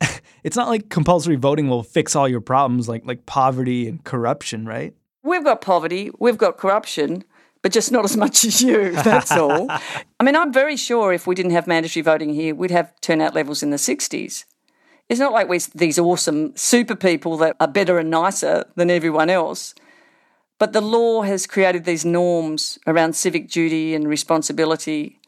it's 0.44 0.56
not 0.56 0.68
like 0.68 0.90
compulsory 0.90 1.36
voting 1.36 1.68
will 1.68 1.82
fix 1.82 2.14
all 2.14 2.28
your 2.28 2.42
problems 2.42 2.88
like 2.88 3.06
like 3.06 3.24
poverty 3.24 3.88
and 3.88 4.04
corruption, 4.04 4.66
right? 4.66 4.94
We've 5.22 5.44
got 5.44 5.60
poverty, 5.60 6.10
we've 6.18 6.38
got 6.38 6.58
corruption, 6.58 7.24
but 7.62 7.72
just 7.72 7.92
not 7.92 8.04
as 8.04 8.16
much 8.16 8.44
as 8.44 8.62
you. 8.62 8.92
That's 9.04 9.32
all. 9.32 9.66
I 9.70 10.24
mean, 10.24 10.36
I'm 10.36 10.52
very 10.52 10.76
sure 10.76 11.12
if 11.12 11.26
we 11.26 11.34
didn't 11.34 11.52
have 11.52 11.66
mandatory 11.66 12.02
voting 12.02 12.34
here, 12.34 12.54
we'd 12.54 12.70
have 12.70 12.98
turnout 13.00 13.34
levels 13.34 13.62
in 13.62 13.70
the 13.70 13.76
60s. 13.76 14.44
It's 15.08 15.20
not 15.20 15.32
like 15.32 15.48
we're 15.48 15.60
these 15.74 15.98
awesome 15.98 16.56
super 16.56 16.94
people 16.94 17.36
that 17.38 17.56
are 17.58 17.68
better 17.68 17.98
and 17.98 18.10
nicer 18.10 18.64
than 18.76 18.90
everyone 18.90 19.28
else. 19.28 19.74
But 20.58 20.72
the 20.72 20.80
law 20.80 21.22
has 21.22 21.46
created 21.46 21.84
these 21.84 22.04
norms 22.04 22.78
around 22.86 23.16
civic 23.16 23.48
duty 23.48 23.94
and 23.94 24.06
responsibility. 24.06 25.18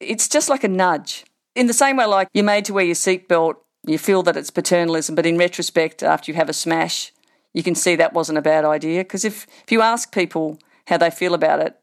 It's 0.00 0.28
just 0.28 0.48
like 0.48 0.64
a 0.64 0.68
nudge. 0.68 1.24
In 1.54 1.66
the 1.66 1.72
same 1.72 1.96
way, 1.96 2.04
like 2.04 2.28
you're 2.34 2.44
made 2.44 2.66
to 2.66 2.74
wear 2.74 2.84
your 2.84 2.94
seatbelt, 2.94 3.56
you 3.86 3.98
feel 3.98 4.22
that 4.24 4.36
it's 4.36 4.50
paternalism, 4.50 5.14
but 5.14 5.26
in 5.26 5.38
retrospect, 5.38 6.02
after 6.02 6.30
you 6.30 6.36
have 6.36 6.48
a 6.48 6.52
smash, 6.52 7.12
you 7.54 7.62
can 7.62 7.74
see 7.74 7.96
that 7.96 8.12
wasn't 8.12 8.36
a 8.36 8.42
bad 8.42 8.64
idea. 8.64 9.00
Because 9.00 9.24
if, 9.24 9.46
if 9.64 9.72
you 9.72 9.80
ask 9.80 10.12
people 10.12 10.58
how 10.86 10.96
they 10.96 11.10
feel 11.10 11.34
about 11.34 11.60
it, 11.60 11.76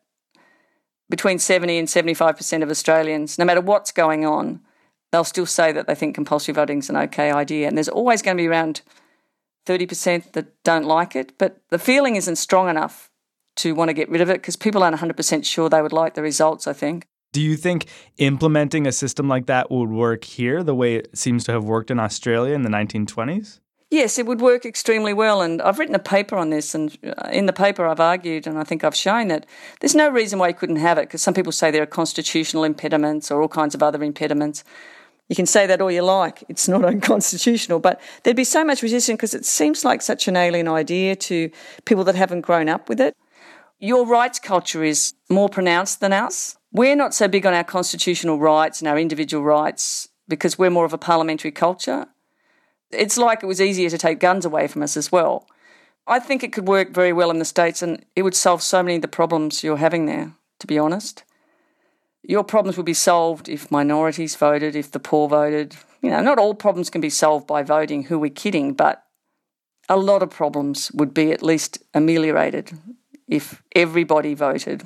between 1.10 1.40
70 1.40 1.78
and 1.78 1.88
75% 1.88 2.64
of 2.64 2.70
Australians, 2.70 3.38
no 3.38 3.46
matter 3.46 3.62
what's 3.62 3.92
going 3.92 4.26
on, 4.26 4.62
they'll 5.12 5.24
still 5.24 5.46
say 5.46 5.72
that 5.72 5.86
they 5.86 5.96
think 5.96 6.16
compulsory 6.16 6.54
voting 6.54 6.80
is 6.80 6.90
an 6.90 6.98
okay 6.98 7.32
idea. 7.32 7.68
And 7.68 7.78
there's 7.78 7.90
always 7.90 8.22
going 8.22 8.36
to 8.36 8.42
be 8.42 8.48
around 8.48 8.82
30% 9.66 10.32
that 10.34 10.64
don't 10.64 10.86
like 10.86 11.16
it, 11.16 11.38
but 11.38 11.62
the 11.70 11.80
feeling 11.80 12.16
isn't 12.16 12.38
strong 12.38 12.70
enough 12.70 13.12
to 13.58 13.76
want 13.76 13.90
to 13.90 13.94
get 13.94 14.10
rid 14.10 14.22
of 14.22 14.30
it 14.30 14.42
because 14.42 14.56
people 14.56 14.84
aren't 14.84 14.98
100% 14.98 15.46
sure 15.46 15.70
they 15.70 15.82
would 15.82 15.94
like 15.94 16.16
the 16.16 16.22
results, 16.22 16.68
I 16.68 16.74
think. 16.74 17.06
Do 17.32 17.42
you 17.42 17.56
think 17.56 17.88
implementing 18.18 18.86
a 18.86 18.92
system 18.92 19.28
like 19.28 19.48
that 19.48 19.72
would 19.72 19.90
work 19.90 20.24
here 20.24 20.64
the 20.64 20.76
way 20.76 20.96
it 20.96 21.18
seems 21.18 21.44
to 21.46 21.52
have 21.52 21.64
worked 21.64 21.92
in 21.92 22.00
Australia 22.00 22.54
in 22.54 22.62
the 22.62 22.70
1920s? 22.70 23.60
Yes, 23.94 24.18
it 24.18 24.26
would 24.26 24.42
work 24.42 24.66
extremely 24.66 25.14
well. 25.14 25.44
And 25.44 25.62
I've 25.62 25.78
written 25.78 25.94
a 25.94 26.00
paper 26.00 26.36
on 26.36 26.50
this, 26.50 26.74
and 26.74 26.98
uh, 27.06 27.30
in 27.32 27.46
the 27.46 27.54
paper, 27.54 27.86
I've 27.86 28.00
argued, 28.00 28.48
and 28.48 28.58
I 28.58 28.64
think 28.64 28.84
I've 28.84 28.96
shown 28.96 29.28
that 29.28 29.46
there's 29.82 29.94
no 29.94 30.10
reason 30.10 30.40
why 30.40 30.48
you 30.48 30.56
couldn't 30.56 30.78
have 30.78 30.98
it 30.98 31.04
because 31.04 31.22
some 31.22 31.36
people 31.36 31.52
say 31.52 31.70
there 31.70 31.84
are 31.84 31.86
constitutional 32.02 32.64
impediments 32.64 33.30
or 33.30 33.40
all 33.40 33.48
kinds 33.48 33.76
of 33.76 33.84
other 33.84 34.04
impediments. 34.04 34.64
You 35.30 35.36
can 35.36 35.46
say 35.46 35.68
that 35.68 35.80
all 35.80 35.92
you 35.92 36.02
like, 36.02 36.44
it's 36.50 36.68
not 36.68 36.84
unconstitutional, 36.94 37.80
but 37.80 38.02
there'd 38.24 38.36
be 38.36 38.44
so 38.44 38.66
much 38.66 38.82
resistance 38.82 39.16
because 39.18 39.36
it 39.36 39.46
seems 39.46 39.86
like 39.86 40.02
such 40.02 40.28
an 40.28 40.38
alien 40.38 40.68
idea 40.68 41.16
to 41.16 41.52
people 41.86 42.04
that 42.06 42.16
haven't 42.16 42.42
grown 42.42 42.70
up 42.70 42.90
with 42.90 43.00
it. 43.00 43.14
Your 43.78 44.08
rights 44.08 44.40
culture 44.40 44.84
is 44.84 45.14
more 45.30 45.50
pronounced 45.50 46.00
than 46.00 46.14
ours. 46.14 46.58
We're 46.72 46.96
not 46.96 47.14
so 47.14 47.28
big 47.28 47.46
on 47.46 47.54
our 47.54 47.64
constitutional 47.64 48.40
rights 48.40 48.82
and 48.82 48.88
our 48.88 48.98
individual 48.98 49.44
rights 49.44 50.10
because 50.28 50.58
we're 50.58 50.72
more 50.72 50.86
of 50.86 50.94
a 50.94 50.98
parliamentary 50.98 51.52
culture. 51.52 52.08
It's 52.94 53.18
like 53.18 53.44
it 53.44 53.48
was 53.48 53.62
easier 53.62 53.90
to 53.90 53.98
take 53.98 54.20
guns 54.20 54.46
away 54.46 54.68
from 54.68 54.84
us 54.84 54.96
as 54.98 55.12
well. 55.12 55.48
I 56.06 56.20
think 56.20 56.44
it 56.44 56.52
could 56.52 56.68
work 56.68 56.90
very 56.90 57.14
well 57.14 57.32
in 57.32 57.40
the 57.40 57.46
States 57.46 57.82
and 57.82 58.06
it 58.16 58.24
would 58.24 58.36
solve 58.36 58.62
so 58.62 58.84
many 58.84 58.96
of 58.98 59.02
the 59.02 59.08
problems 59.08 59.64
you're 59.64 59.78
having 59.78 60.06
there, 60.06 60.34
to 60.60 60.68
be 60.68 60.78
honest. 60.78 61.24
Your 62.24 62.44
problems 62.44 62.78
would 62.78 62.86
be 62.86 62.94
solved 62.94 63.50
if 63.50 63.72
minorities 63.72 64.36
voted, 64.36 64.76
if 64.76 64.92
the 64.92 65.00
poor 65.00 65.28
voted. 65.28 65.76
You 66.02 66.10
know, 66.10 66.22
not 66.22 66.40
all 66.40 66.54
problems 66.54 66.90
can 66.90 67.02
be 67.02 67.10
solved 67.10 67.48
by 67.48 67.64
voting, 67.64 68.04
who 68.04 68.20
we're 68.20 68.30
kidding, 68.30 68.74
but 68.74 69.04
a 69.90 69.98
lot 69.98 70.24
of 70.24 70.30
problems 70.30 70.92
would 70.94 71.14
be 71.14 71.32
at 71.32 71.44
least 71.44 71.80
ameliorated 71.94 72.72
if 73.28 73.62
everybody 73.76 74.34
voted. 74.34 74.84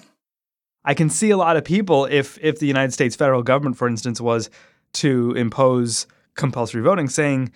I 0.83 0.93
can 0.93 1.09
see 1.09 1.29
a 1.31 1.37
lot 1.37 1.57
of 1.57 1.65
people 1.65 2.05
if 2.05 2.39
if 2.41 2.59
the 2.59 2.65
United 2.65 2.93
States 2.93 3.15
federal 3.15 3.43
government, 3.43 3.77
for 3.77 3.87
instance, 3.87 4.21
was 4.21 4.49
to 4.93 5.33
impose 5.33 6.07
compulsory 6.35 6.81
voting, 6.81 7.09
saying 7.09 7.51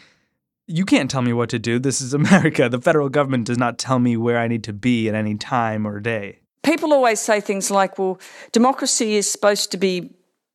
You 0.68 0.86
can't 0.86 1.10
tell 1.10 1.22
me 1.22 1.34
what 1.34 1.50
to 1.50 1.60
do. 1.60 1.80
This 1.80 2.02
is 2.02 2.14
America. 2.22 2.70
The 2.70 2.82
federal 2.82 3.10
government 3.10 3.46
does 3.46 3.58
not 3.58 3.78
tell 3.78 4.00
me 4.00 4.18
where 4.18 4.38
I 4.38 4.48
need 4.48 4.64
to 4.66 4.74
be 4.74 5.10
at 5.10 5.16
any 5.16 5.36
time 5.36 5.86
or 5.88 6.00
day. 6.00 6.40
People 6.64 6.94
always 6.94 7.20
say 7.20 7.42
things 7.42 7.72
like, 7.72 7.98
well, 7.98 8.20
democracy 8.52 9.16
is 9.16 9.30
supposed 9.30 9.72
to 9.72 9.78
be 9.78 10.14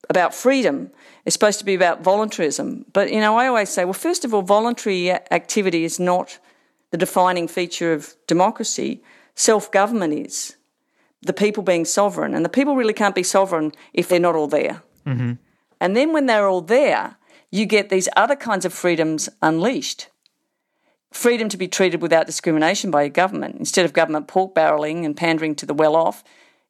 about 0.09 0.35
freedom. 0.35 0.91
It's 1.25 1.35
supposed 1.35 1.59
to 1.59 1.65
be 1.65 1.75
about 1.75 2.03
voluntarism. 2.03 2.85
But, 2.93 3.13
you 3.13 3.21
know, 3.21 3.37
I 3.37 3.49
always 3.49 3.71
say, 3.71 3.85
well, 3.85 3.93
first 3.93 4.25
of 4.25 4.33
all, 4.33 4.43
voluntary 4.43 5.11
activity 5.11 5.85
is 5.85 5.99
not 5.99 6.39
the 6.93 6.97
defining 6.97 7.49
feature 7.49 7.93
of 7.93 8.15
democracy. 8.29 9.03
Self 9.35 9.71
government 9.73 10.15
is. 10.15 10.57
The 11.23 11.33
people 11.33 11.65
being 11.65 11.85
sovereign. 11.85 12.35
And 12.35 12.45
the 12.45 12.49
people 12.49 12.77
really 12.77 12.93
can't 12.93 13.15
be 13.15 13.25
sovereign 13.25 13.73
if 13.93 14.09
they're 14.09 14.21
not 14.21 14.37
all 14.37 14.47
there. 14.47 14.83
Mm-hmm. 15.05 15.33
And 15.81 15.97
then 15.97 16.13
when 16.13 16.27
they're 16.27 16.49
all 16.49 16.61
there, 16.61 17.17
you 17.51 17.67
get 17.67 17.89
these 17.89 18.09
other 18.17 18.37
kinds 18.37 18.65
of 18.65 18.73
freedoms 18.73 19.29
unleashed. 19.43 20.09
Freedom 21.13 21.49
to 21.49 21.57
be 21.57 21.69
treated 21.69 22.03
without 22.03 22.27
discrimination 22.27 22.91
by 22.91 23.03
your 23.03 23.11
government, 23.11 23.57
instead 23.57 23.85
of 23.85 23.93
government 23.93 24.29
pork 24.29 24.55
barreling 24.55 25.05
and 25.05 25.17
pandering 25.17 25.55
to 25.57 25.67
the 25.67 25.75
well 25.75 25.97
off. 25.97 26.25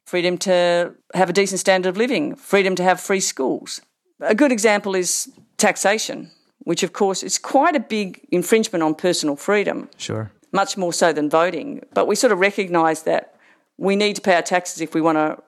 Freedom 0.05 0.39
to 0.39 0.95
have 1.15 1.29
a 1.29 1.33
decent 1.33 1.59
standard 1.59 1.89
of 1.89 1.97
living, 1.97 2.37
freedom 2.37 2.77
to 2.77 2.83
have 2.83 3.01
free 3.01 3.21
schools. 3.21 3.81
A 4.21 4.35
good 4.35 4.53
example 4.53 4.95
is 4.95 5.29
taxation, 5.57 6.31
which, 6.61 6.83
of 6.83 6.93
course, 6.93 7.23
is 7.23 7.39
quite 7.39 7.75
a 7.75 7.81
big 7.81 8.27
infringement 8.31 8.85
on 8.85 8.95
personal 8.95 9.35
freedom. 9.35 9.89
Sure. 9.97 10.31
Much 10.53 10.77
more 10.77 10.93
so 10.93 11.13
than 11.13 11.29
voting. 11.29 11.85
But 11.93 12.07
we 12.07 12.15
sort 12.15 12.33
of 12.33 12.39
recognise 12.39 13.03
that 13.03 13.35
we 13.79 13.97
need 13.97 14.15
to 14.17 14.23
pay 14.23 14.37
our 14.37 14.43
taxes 14.43 14.81
if 14.81 14.95
we 14.95 15.01
want 15.01 15.17
to 15.17 15.43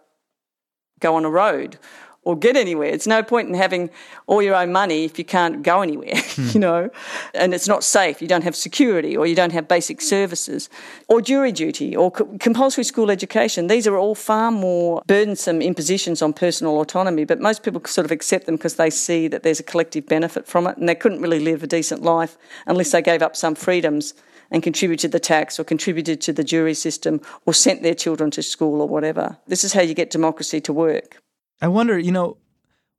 go 1.01 1.15
on 1.15 1.25
a 1.25 1.31
road 1.31 1.79
or 2.25 2.37
get 2.37 2.57
anywhere. 2.57 2.89
It's 2.89 3.07
no 3.07 3.23
point 3.23 3.49
in 3.49 3.55
having 3.55 3.91
all 4.27 4.43
your 4.43 4.55
own 4.55 4.71
money 4.73 5.05
if 5.05 5.19
you 5.19 5.25
can't 5.25 5.63
go 5.63 5.81
anywhere, 5.81 6.15
hmm. 6.17 6.49
you 6.53 6.61
know, 6.61 6.91
and 7.35 7.55
it's 7.55 7.69
not 7.69 7.85
safe. 7.85 8.21
You 8.21 8.29
don't 8.29 8.45
have 8.45 8.55
security 8.55 9.17
or 9.17 9.27
you 9.27 9.35
don't 9.35 9.53
have 9.53 9.67
basic 9.67 10.01
services 10.01 10.69
or 11.09 11.21
jury 11.21 11.53
duty 11.53 11.97
or 11.97 12.11
co- 12.11 12.37
compulsory 12.39 12.85
school 12.85 13.11
education. 13.11 13.67
These 13.67 13.87
are 13.87 13.97
all 13.97 14.15
far 14.15 14.51
more 14.51 15.03
burdensome 15.07 15.63
impositions 15.63 16.21
on 16.21 16.33
personal 16.33 16.81
autonomy, 16.81 17.25
but 17.25 17.41
most 17.41 17.63
people 17.63 17.83
sort 17.87 18.05
of 18.05 18.11
accept 18.11 18.47
them 18.47 18.57
because 18.57 18.75
they 18.75 18.91
see 18.91 19.29
that 19.29 19.43
there's 19.43 19.61
a 19.61 19.65
collective 19.65 20.07
benefit 20.07 20.47
from 20.47 20.67
it 20.67 20.77
and 20.77 20.89
they 20.89 20.95
couldn't 20.95 21.23
really 21.23 21.41
live 21.41 21.63
a 21.63 21.67
decent 21.67 22.03
life 22.03 22.37
unless 22.67 22.93
they 22.93 23.01
gave 23.01 23.23
up 23.23 23.37
some 23.37 23.55
freedoms 23.55 24.15
and 24.51 24.63
contributed 24.63 25.13
the 25.13 25.21
tax 25.21 25.59
or 25.59 25.65
contributed 25.65 26.21
to 26.23 26.33
the 26.33 26.45
jury 26.45 26.75
system 26.75 27.21
or 27.47 27.55
sent 27.55 27.83
their 27.83 27.95
children 27.95 28.31
to 28.31 28.43
school 28.43 28.81
or 28.81 28.89
whatever. 28.89 29.37
This 29.47 29.65
is 29.65 29.73
how 29.73 29.83
you 29.83 29.95
get 29.95 30.11
democracy 30.11 30.61
to 30.63 30.73
work. 30.73 31.23
I 31.61 31.69
wonder, 31.69 31.99
you 31.99 32.13
know, 32.13 32.37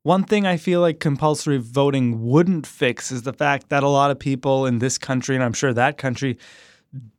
one 0.04 0.24
thing 0.24 0.46
I 0.46 0.58
feel 0.58 0.82
like 0.82 1.00
compulsory 1.00 1.58
voting 1.58 2.26
wouldn't 2.26 2.66
fix 2.66 3.12
is 3.12 3.24
the 3.24 3.34
fact 3.34 3.70
that 3.70 3.84
a 3.84 3.90
lot 3.90 4.12
of 4.12 4.20
people 4.20 4.66
in 4.66 4.80
this 4.80 4.98
country, 4.98 5.36
and 5.36 5.44
I'm 5.44 5.54
sure 5.54 5.74
that 5.74 5.98
country, 5.98 6.38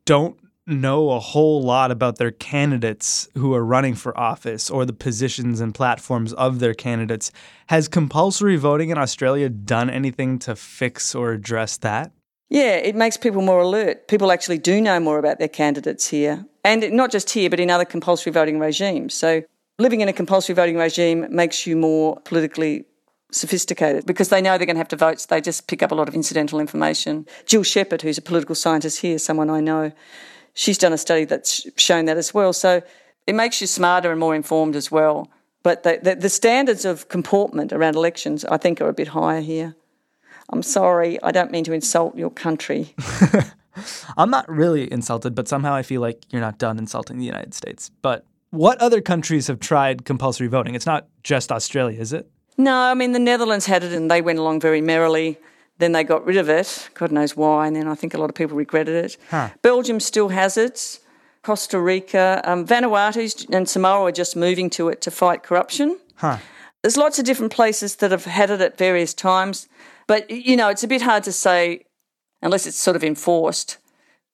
don't 0.05 0.37
know 0.67 1.11
a 1.11 1.19
whole 1.19 1.61
lot 1.61 1.91
about 1.91 2.17
their 2.17 2.31
candidates 2.31 3.27
who 3.35 3.53
are 3.53 3.65
running 3.65 3.95
for 3.95 4.17
office 4.17 4.69
or 4.69 4.85
the 4.85 4.93
positions 4.93 5.59
and 5.59 5.73
platforms 5.73 6.33
of 6.33 6.59
their 6.59 6.73
candidates. 6.73 7.31
Has 7.67 7.87
compulsory 7.87 8.55
voting 8.55 8.89
in 8.89 8.97
Australia 8.97 9.49
done 9.49 9.89
anything 9.89 10.39
to 10.39 10.55
fix 10.55 11.15
or 11.15 11.31
address 11.31 11.77
that? 11.77 12.11
Yeah, 12.49 12.75
it 12.75 12.95
makes 12.95 13.17
people 13.17 13.41
more 13.41 13.61
alert. 13.61 14.07
People 14.07 14.31
actually 14.31 14.57
do 14.57 14.81
know 14.81 14.99
more 14.99 15.17
about 15.17 15.39
their 15.39 15.47
candidates 15.47 16.07
here. 16.07 16.45
And 16.63 16.91
not 16.91 17.11
just 17.11 17.29
here, 17.29 17.49
but 17.49 17.59
in 17.59 17.71
other 17.71 17.85
compulsory 17.85 18.31
voting 18.31 18.59
regimes. 18.59 19.13
So 19.13 19.43
living 19.79 20.01
in 20.01 20.07
a 20.07 20.13
compulsory 20.13 20.55
voting 20.55 20.77
regime 20.77 21.27
makes 21.29 21.65
you 21.65 21.75
more 21.75 22.19
politically 22.21 22.85
sophisticated 23.31 24.05
because 24.05 24.29
they 24.29 24.41
know 24.41 24.57
they're 24.57 24.65
going 24.65 24.75
to 24.75 24.79
have 24.81 24.87
to 24.89 24.95
vote, 24.95 25.19
so 25.19 25.27
they 25.29 25.41
just 25.41 25.67
pick 25.67 25.81
up 25.81 25.91
a 25.91 25.95
lot 25.95 26.07
of 26.07 26.15
incidental 26.15 26.59
information. 26.59 27.25
Jill 27.45 27.63
Sheppard, 27.63 28.01
who's 28.01 28.17
a 28.17 28.21
political 28.21 28.55
scientist 28.55 29.01
here, 29.01 29.17
someone 29.17 29.49
I 29.49 29.61
know, 29.61 29.91
she's 30.53 30.77
done 30.77 30.93
a 30.93 30.97
study 30.97 31.25
that's 31.25 31.65
shown 31.77 32.05
that 32.05 32.17
as 32.17 32.33
well. 32.33 32.53
So 32.53 32.81
it 33.27 33.35
makes 33.35 33.61
you 33.61 33.67
smarter 33.67 34.11
and 34.11 34.19
more 34.19 34.35
informed 34.35 34.75
as 34.75 34.91
well. 34.91 35.29
But 35.63 35.83
the, 35.83 35.99
the, 36.01 36.15
the 36.15 36.29
standards 36.29 36.85
of 36.85 37.07
comportment 37.07 37.71
around 37.71 37.95
elections, 37.95 38.43
I 38.45 38.57
think, 38.57 38.81
are 38.81 38.89
a 38.89 38.93
bit 38.93 39.09
higher 39.09 39.41
here. 39.41 39.75
I'm 40.49 40.63
sorry, 40.63 41.21
I 41.23 41.31
don't 41.31 41.51
mean 41.51 41.63
to 41.65 41.73
insult 41.73 42.17
your 42.17 42.31
country. 42.31 42.93
I'm 44.17 44.29
not 44.29 44.49
really 44.49 44.91
insulted, 44.91 45.33
but 45.33 45.47
somehow 45.47 45.73
I 45.73 45.83
feel 45.83 46.01
like 46.01 46.25
you're 46.29 46.41
not 46.41 46.57
done 46.57 46.77
insulting 46.77 47.19
the 47.19 47.25
United 47.25 47.53
States. 47.53 47.89
But 48.01 48.25
what 48.51 48.77
other 48.79 49.01
countries 49.01 49.47
have 49.47 49.59
tried 49.59 50.05
compulsory 50.05 50.47
voting? 50.47 50.75
It's 50.75 50.85
not 50.85 51.07
just 51.23 51.51
Australia, 51.51 51.99
is 51.99 52.13
it? 52.13 52.29
No, 52.57 52.75
I 52.75 52.93
mean, 52.93 53.13
the 53.13 53.19
Netherlands 53.19 53.65
had 53.65 53.83
it 53.83 53.93
and 53.93 54.11
they 54.11 54.21
went 54.21 54.39
along 54.39 54.59
very 54.59 54.81
merrily. 54.81 55.37
Then 55.79 55.93
they 55.93 56.03
got 56.03 56.25
rid 56.25 56.37
of 56.37 56.47
it. 56.47 56.89
God 56.93 57.11
knows 57.11 57.35
why. 57.35 57.65
And 57.65 57.75
then 57.75 57.87
I 57.87 57.95
think 57.95 58.13
a 58.13 58.17
lot 58.17 58.29
of 58.29 58.35
people 58.35 58.55
regretted 58.55 59.05
it. 59.05 59.17
Huh. 59.29 59.49
Belgium 59.61 59.99
still 59.99 60.29
has 60.29 60.57
it. 60.57 60.99
Costa 61.43 61.79
Rica, 61.79 62.39
um, 62.43 62.67
Vanuatu 62.67 63.49
and 63.51 63.67
Samoa 63.67 64.03
are 64.03 64.11
just 64.11 64.35
moving 64.35 64.69
to 64.71 64.89
it 64.89 65.01
to 65.01 65.09
fight 65.09 65.41
corruption. 65.41 65.97
Huh. 66.15 66.37
There's 66.83 66.97
lots 66.97 67.17
of 67.17 67.25
different 67.25 67.51
places 67.51 67.95
that 67.95 68.11
have 68.11 68.25
had 68.25 68.51
it 68.51 68.61
at 68.61 68.77
various 68.77 69.13
times. 69.13 69.67
But, 70.05 70.29
you 70.29 70.55
know, 70.55 70.69
it's 70.69 70.83
a 70.83 70.87
bit 70.87 71.01
hard 71.01 71.23
to 71.23 71.31
say 71.31 71.85
unless 72.43 72.67
it's 72.67 72.77
sort 72.77 72.95
of 72.95 73.03
enforced 73.03 73.77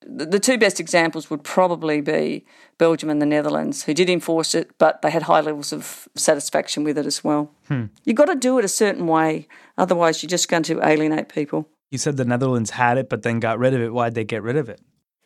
the 0.06 0.40
two 0.40 0.58
best 0.58 0.80
examples 0.80 1.30
would 1.30 1.44
probably 1.44 2.02
be 2.02 2.46
Belgium 2.78 3.10
and 3.10 3.22
the 3.22 3.26
Netherlands, 3.26 3.84
who 3.84 3.94
did 3.94 4.10
enforce 4.10 4.54
it, 4.56 4.72
but 4.78 5.02
they 5.02 5.10
had 5.10 5.24
high 5.24 5.42
levels 5.42 5.74
of 5.74 6.08
satisfaction 6.16 6.84
with 6.84 6.98
it 6.98 7.06
as 7.06 7.24
well. 7.24 7.52
Hmm. 7.68 7.86
You've 8.06 8.16
got 8.16 8.26
to 8.26 8.36
do 8.36 8.60
it 8.60 8.66
a 8.66 8.70
certain 8.70 9.08
way, 9.08 9.48
otherwise, 9.78 10.22
you're 10.22 10.30
just 10.30 10.50
going 10.50 10.64
to 10.64 10.86
alienate 10.86 11.30
people. 11.30 11.68
You 11.92 11.98
said 11.98 12.18
the 12.18 12.26
Netherlands 12.26 12.72
had 12.72 12.98
it, 12.98 13.10
but 13.10 13.24
then 13.24 13.40
got 13.40 13.60
rid 13.60 13.74
of 13.74 13.82
it. 13.82 13.94
Why'd 13.94 14.14
they 14.14 14.24
get 14.24 14.44
rid 14.44 14.58
of 14.58 14.70
it? 14.70 14.82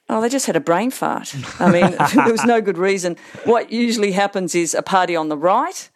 Oh, 0.10 0.20
they 0.20 0.30
just 0.30 0.46
had 0.46 0.56
a 0.56 0.62
brain 0.62 0.92
fart. 0.92 1.34
I 1.60 1.72
mean, 1.72 1.96
there 2.16 2.32
was 2.32 2.44
no 2.44 2.60
good 2.62 2.78
reason. 2.78 3.18
What 3.46 3.72
usually 3.72 4.12
happens 4.12 4.56
is 4.56 4.74
a 4.74 4.82
party 4.82 5.16
on 5.16 5.30
the 5.30 5.38
right 5.38 5.90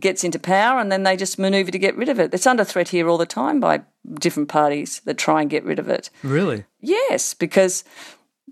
gets 0.00 0.24
into 0.24 0.38
power 0.38 0.78
and 0.78 0.90
then 0.92 1.02
they 1.02 1.16
just 1.16 1.38
maneuver 1.38 1.70
to 1.70 1.78
get 1.78 1.96
rid 1.96 2.08
of 2.08 2.20
it. 2.20 2.32
It's 2.34 2.46
under 2.46 2.64
threat 2.64 2.88
here 2.88 3.08
all 3.08 3.18
the 3.18 3.26
time 3.26 3.60
by 3.60 3.82
different 4.14 4.48
parties 4.48 5.00
that 5.04 5.18
try 5.18 5.40
and 5.40 5.50
get 5.50 5.64
rid 5.64 5.78
of 5.78 5.88
it. 5.88 6.10
Really? 6.22 6.64
Yes, 6.80 7.34
because 7.34 7.84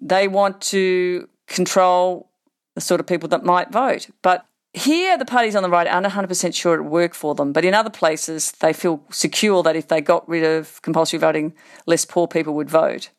they 0.00 0.28
want 0.28 0.60
to 0.62 1.28
control 1.46 2.30
the 2.74 2.80
sort 2.80 3.00
of 3.00 3.06
people 3.06 3.28
that 3.28 3.44
might 3.44 3.70
vote. 3.70 4.08
But 4.22 4.46
here, 4.72 5.16
the 5.16 5.24
parties 5.24 5.54
on 5.54 5.62
the 5.62 5.70
right 5.70 5.86
aren't 5.86 6.06
100% 6.06 6.54
sure 6.54 6.74
it 6.74 6.82
would 6.82 6.90
work 6.90 7.14
for 7.14 7.34
them. 7.34 7.52
But 7.52 7.64
in 7.64 7.74
other 7.74 7.90
places, 7.90 8.52
they 8.52 8.72
feel 8.72 9.04
secure 9.10 9.62
that 9.62 9.76
if 9.76 9.88
they 9.88 10.00
got 10.00 10.28
rid 10.28 10.42
of 10.42 10.82
compulsory 10.82 11.20
voting, 11.20 11.54
less 11.86 12.04
poor 12.04 12.26
people 12.26 12.54
would 12.54 12.68
vote, 12.68 13.10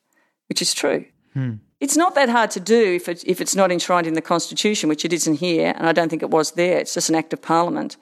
which 0.49 0.61
is 0.61 0.73
true. 0.73 1.05
Hmm. 1.33 1.53
It's 1.79 1.97
not 1.97 2.15
that 2.15 2.29
hard 2.29 2.51
to 2.51 2.59
do 2.59 2.93
if, 2.93 3.09
it, 3.09 3.23
if 3.25 3.41
it's 3.41 3.55
not 3.55 3.71
enshrined 3.71 4.07
in 4.07 4.13
the 4.13 4.21
Constitution, 4.21 4.87
which 4.87 5.03
it 5.03 5.11
isn't 5.11 5.35
here, 5.35 5.73
and 5.75 5.87
I 5.87 5.91
don't 5.91 6.09
think 6.09 6.23
it 6.23 6.29
was 6.29 6.51
there. 6.51 6.79
It's 6.79 6.93
just 6.93 7.09
an 7.09 7.15
act 7.15 7.33
of 7.33 7.41
Parliament. 7.41 7.97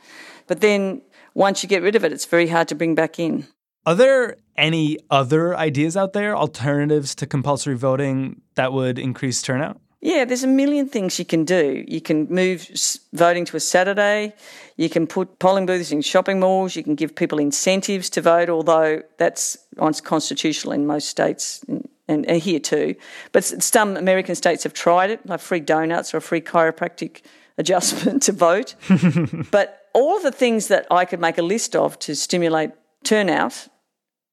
But 0.48 0.62
then 0.62 1.02
once 1.34 1.64
you 1.64 1.70
get 1.70 1.82
rid 1.82 1.96
of 1.96 2.06
it, 2.06 2.12
it's 2.12 2.26
very 2.26 2.48
hard 2.48 2.68
to 2.68 2.76
bring 2.76 2.94
back 2.94 3.20
in. 3.20 3.48
Are 3.86 3.96
there 3.96 4.38
any 4.56 5.00
other 5.10 5.58
ideas 5.58 5.98
out 5.98 6.14
there, 6.14 6.38
alternatives 6.38 7.16
to 7.16 7.26
compulsory 7.26 7.76
voting 7.76 8.42
that 8.56 8.72
would 8.72 9.00
increase 9.00 9.42
turnout? 9.42 9.80
Yeah, 10.02 10.26
there's 10.26 10.44
a 10.44 10.48
million 10.48 10.88
things 10.88 11.18
you 11.18 11.26
can 11.26 11.46
do. 11.46 11.84
You 11.88 12.02
can 12.02 12.28
move 12.30 12.70
voting 13.14 13.46
to 13.46 13.58
a 13.58 13.60
Saturday. 13.60 14.34
You 14.76 14.90
can 14.90 15.08
put 15.08 15.40
polling 15.40 15.66
booths 15.66 15.92
in 15.92 16.02
shopping 16.02 16.42
malls. 16.42 16.76
You 16.76 16.84
can 16.84 16.96
give 16.96 17.16
people 17.16 17.40
incentives 17.40 18.10
to 18.12 18.22
vote, 18.22 18.50
although 18.50 19.02
that's 19.18 19.58
unconstitutional 19.80 20.74
in 20.74 20.86
most 20.86 21.08
states 21.08 21.64
and, 22.08 22.26
and 22.26 22.42
here 22.42 22.60
too. 22.60 22.96
But 23.32 23.44
some 23.44 23.98
American 23.98 24.36
states 24.36 24.64
have 24.64 24.74
tried 24.74 25.10
it, 25.10 25.26
like 25.26 25.40
free 25.40 25.60
donuts 25.60 26.14
or 26.14 26.18
a 26.18 26.22
free 26.22 26.42
chiropractic 26.42 27.22
adjustment 27.58 28.24
to 28.24 28.32
vote. 28.32 28.76
but 29.52 29.88
all 29.94 30.18
of 30.18 30.24
the 30.24 30.32
things 30.32 30.68
that 30.68 30.88
I 30.92 31.06
could 31.06 31.20
make 31.20 31.38
a 31.38 31.44
list 31.44 31.76
of 31.76 32.00
to 32.00 32.16
stimulate 32.16 32.72
turnout, 33.04 33.68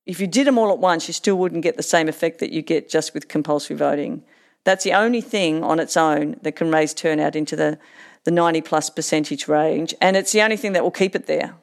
if 0.07 0.21
you 0.21 0.27
did 0.27 0.47
them 0.47 0.59
all 0.59 0.73
at 0.73 0.79
once, 0.79 1.07
you 1.07 1.15
still 1.15 1.37
wouldn't 1.37 1.63
get 1.63 1.77
the 1.77 1.83
same 1.83 2.09
effect 2.09 2.41
that 2.41 2.53
you 2.53 2.63
get 2.63 2.89
just 2.89 3.15
with 3.15 3.29
compulsory 3.29 3.77
voting. 3.77 4.25
That's 4.65 4.85
the 4.85 4.93
only 4.93 5.21
thing 5.21 5.63
on 5.63 5.79
its 5.79 5.97
own 5.97 6.37
that 6.43 6.53
can 6.53 6.71
raise 6.71 6.93
turnout 6.93 7.37
into 7.37 7.57
the, 7.57 7.79
the 8.25 8.31
90 8.31 8.61
plus 8.63 8.91
percentage 8.91 9.49
range, 9.49 9.95
and 10.01 10.17
it's 10.17 10.33
the 10.33 10.43
only 10.43 10.57
thing 10.57 10.73
that 10.73 10.83
will 10.83 10.91
keep 10.91 11.15
it 11.15 11.27
there. 11.27 11.55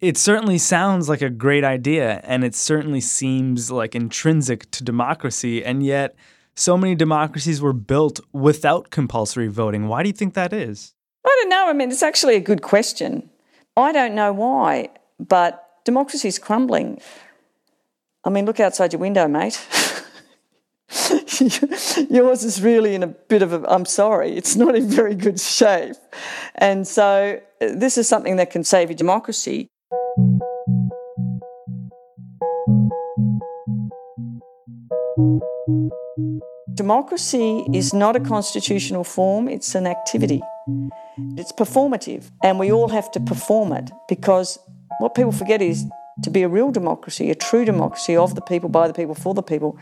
It 0.00 0.18
certainly 0.18 0.58
sounds 0.58 1.08
like 1.08 1.22
a 1.22 1.30
great 1.30 1.64
idea, 1.64 2.20
and 2.24 2.44
it 2.44 2.54
certainly 2.54 3.00
seems 3.00 3.70
like 3.70 3.94
intrinsic 3.94 4.70
to 4.72 4.84
democracy, 4.84 5.64
and 5.64 5.82
yet 5.82 6.14
so 6.54 6.76
many 6.76 6.94
democracies 6.94 7.62
were 7.62 7.72
built 7.72 8.20
without 8.32 8.90
compulsory 8.90 9.48
voting. 9.48 9.88
Why 9.88 10.02
do 10.02 10.10
you 10.10 10.12
think 10.12 10.34
that 10.34 10.52
is? 10.52 10.94
I 11.24 11.28
don't 11.40 11.48
know. 11.48 11.68
I 11.68 11.72
mean, 11.72 11.90
it's 11.90 12.02
actually 12.02 12.36
a 12.36 12.40
good 12.40 12.60
question. 12.60 13.30
I 13.74 13.92
don't 13.92 14.14
know 14.14 14.34
why, 14.34 14.90
but 15.18 15.66
democracy 15.84 16.28
is 16.28 16.38
crumbling. 16.38 17.00
I 18.22 18.28
mean, 18.28 18.44
look 18.44 18.60
outside 18.60 18.92
your 18.92 19.00
window, 19.00 19.26
mate. 19.26 19.66
Yours 22.10 22.44
is 22.44 22.60
really 22.62 22.94
in 22.94 23.02
a 23.02 23.06
bit 23.06 23.40
of 23.40 23.52
a, 23.54 23.62
I'm 23.70 23.86
sorry, 23.86 24.36
it's 24.36 24.56
not 24.56 24.76
in 24.76 24.88
very 24.88 25.14
good 25.14 25.40
shape. 25.40 25.96
And 26.54 26.86
so, 26.86 27.40
uh, 27.62 27.68
this 27.74 27.96
is 27.96 28.06
something 28.08 28.36
that 28.36 28.50
can 28.50 28.62
save 28.62 28.90
your 28.90 28.96
democracy. 28.96 29.68
Democracy 36.74 37.66
is 37.74 37.92
not 37.92 38.16
a 38.16 38.20
constitutional 38.20 39.04
form, 39.04 39.48
it's 39.48 39.74
an 39.74 39.86
activity. 39.86 40.40
It's 41.36 41.52
performative, 41.52 42.30
and 42.42 42.58
we 42.58 42.72
all 42.72 42.88
have 42.88 43.10
to 43.12 43.20
perform 43.20 43.72
it 43.72 43.90
because 44.08 44.58
what 45.00 45.14
people 45.14 45.32
forget 45.32 45.60
is 45.60 45.84
to 46.22 46.30
be 46.30 46.42
a 46.42 46.48
real 46.48 46.70
democracy, 46.70 47.30
a 47.30 47.34
true 47.34 47.66
democracy 47.66 48.16
of 48.16 48.34
the 48.34 48.40
people, 48.40 48.70
by 48.70 48.88
the 48.88 48.94
people, 48.94 49.14
for 49.14 49.34
the 49.34 49.42
people, 49.42 49.78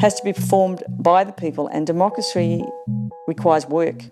has 0.00 0.14
to 0.16 0.24
be 0.24 0.32
performed 0.32 0.82
by 0.98 1.22
the 1.22 1.32
people, 1.32 1.68
and 1.68 1.86
democracy 1.86 2.64
requires 3.28 3.66
work. 3.66 4.02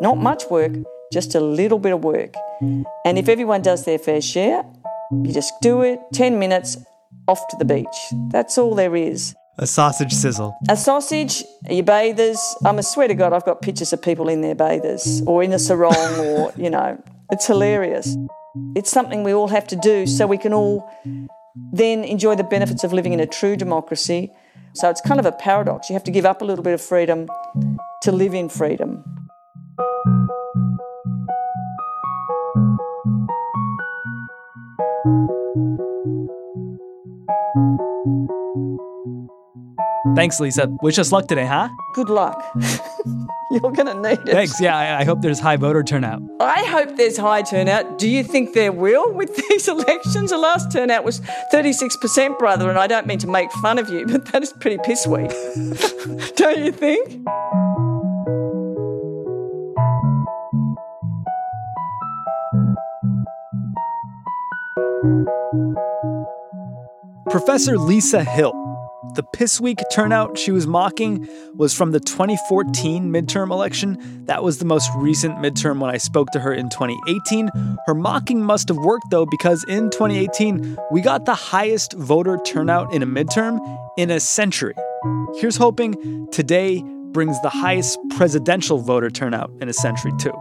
Not 0.00 0.18
much 0.18 0.44
work, 0.50 0.72
just 1.12 1.34
a 1.34 1.40
little 1.40 1.80
bit 1.80 1.92
of 1.92 2.04
work. 2.04 2.34
And 2.60 3.18
if 3.18 3.28
everyone 3.28 3.62
does 3.62 3.84
their 3.84 3.98
fair 3.98 4.20
share, 4.20 4.64
you 5.10 5.32
just 5.32 5.52
do 5.60 5.82
it, 5.82 6.00
10 6.12 6.38
minutes, 6.38 6.76
off 7.26 7.46
to 7.48 7.56
the 7.58 7.64
beach. 7.64 7.86
That's 8.30 8.58
all 8.58 8.74
there 8.74 8.94
is. 8.96 9.34
A 9.58 9.66
sausage 9.66 10.12
sizzle. 10.12 10.56
A 10.68 10.76
sausage, 10.76 11.44
your 11.68 11.82
bathers. 11.84 12.56
I'm 12.64 12.78
a 12.78 12.82
swear 12.82 13.08
to 13.08 13.14
God, 13.14 13.32
I've 13.32 13.44
got 13.44 13.60
pictures 13.60 13.92
of 13.92 14.00
people 14.00 14.28
in 14.28 14.40
their 14.40 14.54
bathers 14.54 15.22
or 15.26 15.42
in 15.42 15.52
a 15.52 15.58
sarong 15.58 16.18
or, 16.18 16.52
you 16.56 16.70
know, 16.70 17.02
it's 17.30 17.46
hilarious. 17.46 18.16
It's 18.74 18.90
something 18.90 19.22
we 19.22 19.34
all 19.34 19.48
have 19.48 19.66
to 19.68 19.76
do 19.76 20.06
so 20.06 20.26
we 20.26 20.38
can 20.38 20.54
all 20.54 20.90
then 21.72 22.04
enjoy 22.04 22.36
the 22.36 22.44
benefits 22.44 22.84
of 22.84 22.92
living 22.92 23.12
in 23.12 23.20
a 23.20 23.26
true 23.26 23.56
democracy. 23.56 24.32
So 24.74 24.88
it's 24.88 25.00
kind 25.00 25.20
of 25.20 25.26
a 25.26 25.32
paradox. 25.32 25.90
You 25.90 25.94
have 25.94 26.04
to 26.04 26.10
give 26.10 26.24
up 26.24 26.42
a 26.42 26.44
little 26.44 26.64
bit 26.64 26.74
of 26.74 26.80
freedom 26.80 27.28
to 28.02 28.12
live 28.12 28.34
in 28.34 28.48
freedom. 28.48 29.04
Thanks, 40.20 40.38
Lisa. 40.38 40.68
Wish 40.82 40.98
us 40.98 41.12
luck 41.12 41.28
today, 41.28 41.46
huh? 41.46 41.70
Good 41.94 42.10
luck. 42.10 42.44
You're 43.50 43.72
going 43.72 43.86
to 43.86 43.94
need 43.94 44.18
it. 44.28 44.32
Thanks. 44.32 44.60
Yeah, 44.60 44.76
I, 44.76 45.00
I 45.00 45.04
hope 45.04 45.22
there's 45.22 45.40
high 45.40 45.56
voter 45.56 45.82
turnout. 45.82 46.20
I 46.38 46.62
hope 46.64 46.98
there's 46.98 47.16
high 47.16 47.40
turnout. 47.40 47.98
Do 47.98 48.06
you 48.06 48.22
think 48.22 48.52
there 48.52 48.70
will 48.70 49.14
with 49.14 49.34
these 49.48 49.66
elections? 49.66 50.28
The 50.28 50.36
last 50.36 50.70
turnout 50.70 51.04
was 51.04 51.22
36%, 51.54 52.38
brother, 52.38 52.68
and 52.68 52.78
I 52.78 52.86
don't 52.86 53.06
mean 53.06 53.18
to 53.20 53.26
make 53.28 53.50
fun 53.62 53.78
of 53.78 53.88
you, 53.88 54.04
but 54.04 54.26
that 54.26 54.42
is 54.42 54.52
pretty 54.52 54.76
piss 54.84 55.06
weak. 55.06 55.30
don't 56.36 56.58
you 56.58 56.70
think? 56.70 57.24
Professor 67.30 67.78
Lisa 67.78 68.22
Hill. 68.22 68.69
The 69.14 69.22
piss 69.22 69.60
weak 69.60 69.78
turnout 69.92 70.38
she 70.38 70.52
was 70.52 70.66
mocking 70.66 71.28
was 71.54 71.74
from 71.74 71.90
the 71.90 72.00
2014 72.00 73.10
midterm 73.10 73.50
election. 73.50 74.24
That 74.26 74.44
was 74.44 74.58
the 74.58 74.64
most 74.64 74.90
recent 74.96 75.36
midterm 75.38 75.80
when 75.80 75.90
I 75.90 75.96
spoke 75.96 76.30
to 76.32 76.40
her 76.40 76.52
in 76.52 76.68
2018. 76.68 77.50
Her 77.86 77.94
mocking 77.94 78.42
must 78.42 78.68
have 78.68 78.76
worked 78.76 79.10
though, 79.10 79.26
because 79.26 79.64
in 79.64 79.90
2018, 79.90 80.76
we 80.92 81.00
got 81.00 81.24
the 81.24 81.34
highest 81.34 81.94
voter 81.94 82.38
turnout 82.44 82.92
in 82.94 83.02
a 83.02 83.06
midterm 83.06 83.58
in 83.96 84.10
a 84.10 84.20
century. 84.20 84.74
Here's 85.38 85.56
hoping 85.56 86.28
today 86.30 86.82
brings 87.12 87.40
the 87.42 87.48
highest 87.48 87.98
presidential 88.16 88.78
voter 88.78 89.10
turnout 89.10 89.50
in 89.60 89.68
a 89.68 89.72
century, 89.72 90.12
too. 90.18 90.32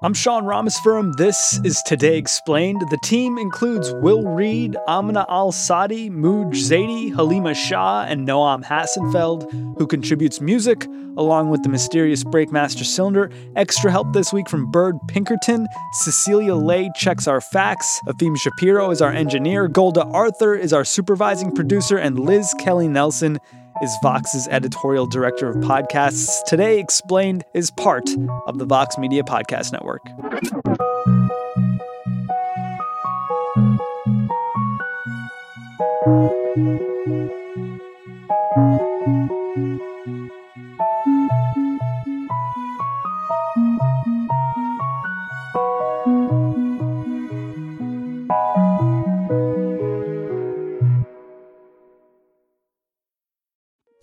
I'm 0.00 0.14
Sean 0.14 0.44
Rameswaram. 0.44 1.16
This 1.16 1.58
is 1.64 1.82
Today 1.82 2.18
Explained. 2.18 2.82
The 2.88 2.98
team 2.98 3.36
includes 3.36 3.92
Will 3.94 4.22
Reid, 4.22 4.76
Amina 4.86 5.26
Al 5.28 5.50
Sadi, 5.50 6.08
Mooj 6.08 6.52
Zadie, 6.52 7.12
Halima 7.12 7.52
Shah, 7.52 8.04
and 8.06 8.24
Noam 8.24 8.62
Hassenfeld, 8.62 9.50
who 9.76 9.88
contributes 9.88 10.40
music, 10.40 10.86
along 11.16 11.50
with 11.50 11.64
the 11.64 11.68
mysterious 11.68 12.22
Breakmaster 12.22 12.84
Cylinder. 12.84 13.28
Extra 13.56 13.90
help 13.90 14.12
this 14.12 14.32
week 14.32 14.48
from 14.48 14.70
Byrd 14.70 14.94
Pinkerton. 15.08 15.66
Cecilia 15.94 16.54
Lei 16.54 16.90
checks 16.94 17.26
our 17.26 17.40
facts. 17.40 18.00
Efim 18.06 18.38
Shapiro 18.38 18.92
is 18.92 19.02
our 19.02 19.10
engineer. 19.10 19.66
Golda 19.66 20.04
Arthur 20.04 20.54
is 20.54 20.72
our 20.72 20.84
supervising 20.84 21.50
producer. 21.50 21.98
And 21.98 22.20
Liz 22.20 22.54
Kelly 22.60 22.86
Nelson 22.86 23.40
is 23.82 23.96
Vox's 24.02 24.48
editorial 24.48 25.06
director 25.06 25.48
of 25.48 25.56
podcasts. 25.56 26.44
Today 26.46 26.80
Explained 26.80 27.44
is 27.54 27.70
part 27.70 28.08
of 28.46 28.58
the 28.58 28.64
Vox 28.64 28.98
Media 28.98 29.22
Podcast 29.22 29.72
Network. 29.72 30.02